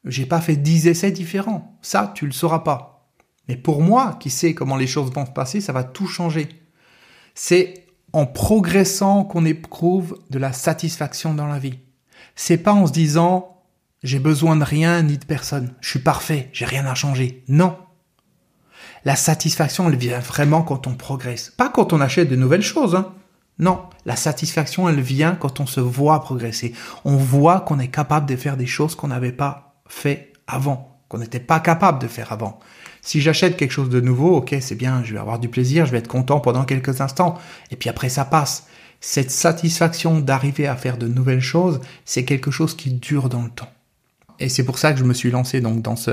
j'ai 0.06 0.26
pas 0.26 0.42
fait 0.42 0.56
10 0.56 0.88
essais 0.88 1.12
différents. 1.12 1.78
Ça, 1.82 2.12
tu 2.16 2.26
le 2.26 2.32
sauras 2.32 2.60
pas. 2.60 3.12
Mais 3.48 3.58
pour 3.58 3.82
moi, 3.82 4.18
qui 4.20 4.30
sais 4.30 4.54
comment 4.54 4.78
les 4.78 4.88
choses 4.88 5.12
vont 5.12 5.26
se 5.26 5.32
passer, 5.32 5.62
ça 5.62 5.74
va 5.74 5.84
tout 5.84 6.08
changer. 6.08 6.50
C'est 7.34 7.86
en 8.14 8.26
progressant 8.26 9.24
qu'on 9.24 9.46
éprouve 9.46 10.20
de 10.30 10.40
la 10.40 10.54
satisfaction 10.54 11.34
dans 11.34 11.48
la 11.48 11.60
vie. 11.60 11.80
C'est 12.36 12.58
pas 12.58 12.74
en 12.74 12.88
se 12.88 12.92
disant 12.92 13.58
j'ai 14.04 14.20
besoin 14.20 14.56
de 14.56 14.64
rien 14.64 15.02
ni 15.04 15.18
de 15.18 15.26
personne, 15.26 15.74
je 15.82 15.90
suis 15.90 16.00
parfait, 16.00 16.50
j'ai 16.54 16.66
rien 16.66 16.86
à 16.86 16.96
changer. 16.96 17.44
Non. 17.48 17.78
La 19.06 19.16
satisfaction, 19.16 19.90
elle 19.90 19.98
vient 19.98 20.20
vraiment 20.20 20.62
quand 20.62 20.88
on 20.88 20.96
progresse, 20.96 21.54
pas 21.56 21.70
quand 21.70 21.94
on 21.94 22.02
achète 22.02 22.30
de 22.30 22.36
nouvelles 22.36 22.62
choses. 22.62 22.96
Hein. 22.96 23.14
Non, 23.60 23.82
la 24.06 24.16
satisfaction, 24.16 24.88
elle 24.88 25.02
vient 25.02 25.36
quand 25.36 25.60
on 25.60 25.66
se 25.66 25.82
voit 25.82 26.22
progresser. 26.22 26.74
On 27.04 27.18
voit 27.18 27.60
qu'on 27.60 27.80
est 27.80 27.90
capable 27.90 28.26
de 28.26 28.38
faire 28.38 28.56
des 28.56 28.66
choses 28.66 28.96
qu'on 28.96 29.10
n'avait 29.10 29.34
pas 29.34 29.82
fait 29.88 30.32
avant, 30.48 31.02
qu'on 31.10 31.18
n'était 31.18 31.42
pas 31.42 31.60
capable 31.60 32.00
de 32.00 32.08
faire 32.08 32.32
avant. 32.32 32.60
Si 33.02 33.22
j'achète 33.22 33.58
quelque 33.58 33.72
chose 33.72 33.90
de 33.90 34.02
nouveau, 34.02 34.38
ok, 34.38 34.56
c'est 34.60 34.76
bien, 34.76 35.04
je 35.04 35.14
vais 35.14 35.20
avoir 35.20 35.40
du 35.40 35.50
plaisir, 35.50 35.86
je 35.86 35.92
vais 35.92 36.00
être 36.00 36.08
content 36.08 36.40
pendant 36.40 36.66
quelques 36.66 37.02
instants, 37.02 37.38
et 37.72 37.76
puis 37.76 37.90
après 37.90 38.10
ça 38.10 38.26
passe. 38.26 38.68
Cette 39.02 39.32
satisfaction 39.32 40.20
d'arriver 40.20 40.68
à 40.68 40.76
faire 40.76 40.98
de 40.98 41.08
nouvelles 41.08 41.42
choses, 41.42 41.80
c'est 42.06 42.26
quelque 42.26 42.52
chose 42.52 42.76
qui 42.76 42.92
dure 42.92 43.30
dans 43.30 43.44
le 43.44 43.50
temps. 43.50 43.72
Et 44.40 44.50
c'est 44.50 44.64
pour 44.64 44.78
ça 44.78 44.94
que 44.94 45.00
je 45.00 45.04
me 45.04 45.14
suis 45.14 45.32
lancé 45.32 45.62
donc 45.62 45.82
dans 45.82 45.96
ce, 45.96 46.12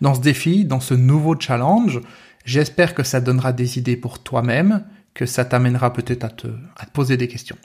dans 0.00 0.14
ce 0.14 0.20
défi, 0.20 0.64
dans 0.64 0.80
ce 0.80 0.94
nouveau 0.94 1.38
challenge. 1.38 2.00
J'espère 2.44 2.94
que 2.94 3.02
ça 3.02 3.20
donnera 3.20 3.52
des 3.52 3.78
idées 3.78 3.96
pour 3.96 4.22
toi-même, 4.22 4.84
que 5.12 5.26
ça 5.26 5.44
t'amènera 5.44 5.92
peut-être 5.92 6.24
à 6.24 6.28
te, 6.28 6.48
à 6.76 6.86
te 6.86 6.90
poser 6.90 7.16
des 7.16 7.28
questions. 7.28 7.56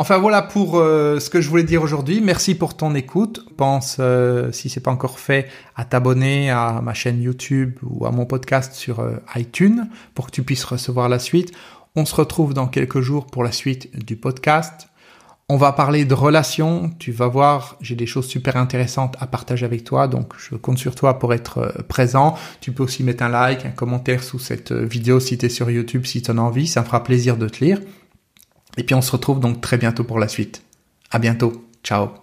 Enfin 0.00 0.16
voilà 0.16 0.40
pour 0.40 0.78
euh, 0.78 1.20
ce 1.20 1.28
que 1.28 1.42
je 1.42 1.50
voulais 1.50 1.62
dire 1.62 1.82
aujourd'hui. 1.82 2.22
Merci 2.22 2.54
pour 2.54 2.74
ton 2.74 2.94
écoute. 2.94 3.44
Pense, 3.58 3.98
euh, 4.00 4.50
si 4.50 4.70
c'est 4.70 4.80
pas 4.80 4.90
encore 4.90 5.18
fait, 5.18 5.46
à 5.76 5.84
t'abonner 5.84 6.48
à 6.48 6.80
ma 6.82 6.94
chaîne 6.94 7.20
YouTube 7.20 7.74
ou 7.82 8.06
à 8.06 8.10
mon 8.10 8.24
podcast 8.24 8.72
sur 8.72 9.00
euh, 9.00 9.16
iTunes 9.36 9.90
pour 10.14 10.28
que 10.28 10.30
tu 10.30 10.42
puisses 10.42 10.64
recevoir 10.64 11.10
la 11.10 11.18
suite. 11.18 11.52
On 11.96 12.06
se 12.06 12.14
retrouve 12.14 12.54
dans 12.54 12.66
quelques 12.66 13.02
jours 13.02 13.26
pour 13.26 13.44
la 13.44 13.52
suite 13.52 13.94
du 13.94 14.16
podcast. 14.16 14.88
On 15.50 15.58
va 15.58 15.72
parler 15.72 16.06
de 16.06 16.14
relations. 16.14 16.90
Tu 16.98 17.12
vas 17.12 17.28
voir, 17.28 17.76
j'ai 17.82 17.94
des 17.94 18.06
choses 18.06 18.26
super 18.26 18.56
intéressantes 18.56 19.18
à 19.20 19.26
partager 19.26 19.66
avec 19.66 19.84
toi. 19.84 20.08
Donc, 20.08 20.32
je 20.38 20.54
compte 20.54 20.78
sur 20.78 20.94
toi 20.94 21.18
pour 21.18 21.34
être 21.34 21.74
présent. 21.88 22.38
Tu 22.62 22.72
peux 22.72 22.84
aussi 22.84 23.04
mettre 23.04 23.22
un 23.22 23.28
like, 23.28 23.66
un 23.66 23.70
commentaire 23.70 24.22
sous 24.22 24.38
cette 24.38 24.72
vidéo 24.72 25.20
si 25.20 25.36
tu 25.36 25.44
es 25.44 25.50
sur 25.50 25.70
YouTube, 25.70 26.06
si 26.06 26.22
tu 26.22 26.30
en 26.30 26.38
as 26.38 26.40
envie. 26.40 26.66
Ça 26.66 26.80
me 26.80 26.86
fera 26.86 27.04
plaisir 27.04 27.36
de 27.36 27.50
te 27.50 27.62
lire. 27.62 27.80
Et 28.76 28.84
puis 28.84 28.94
on 28.94 29.02
se 29.02 29.12
retrouve 29.12 29.40
donc 29.40 29.60
très 29.60 29.78
bientôt 29.78 30.04
pour 30.04 30.18
la 30.18 30.28
suite. 30.28 30.62
À 31.10 31.18
bientôt. 31.18 31.68
Ciao. 31.82 32.19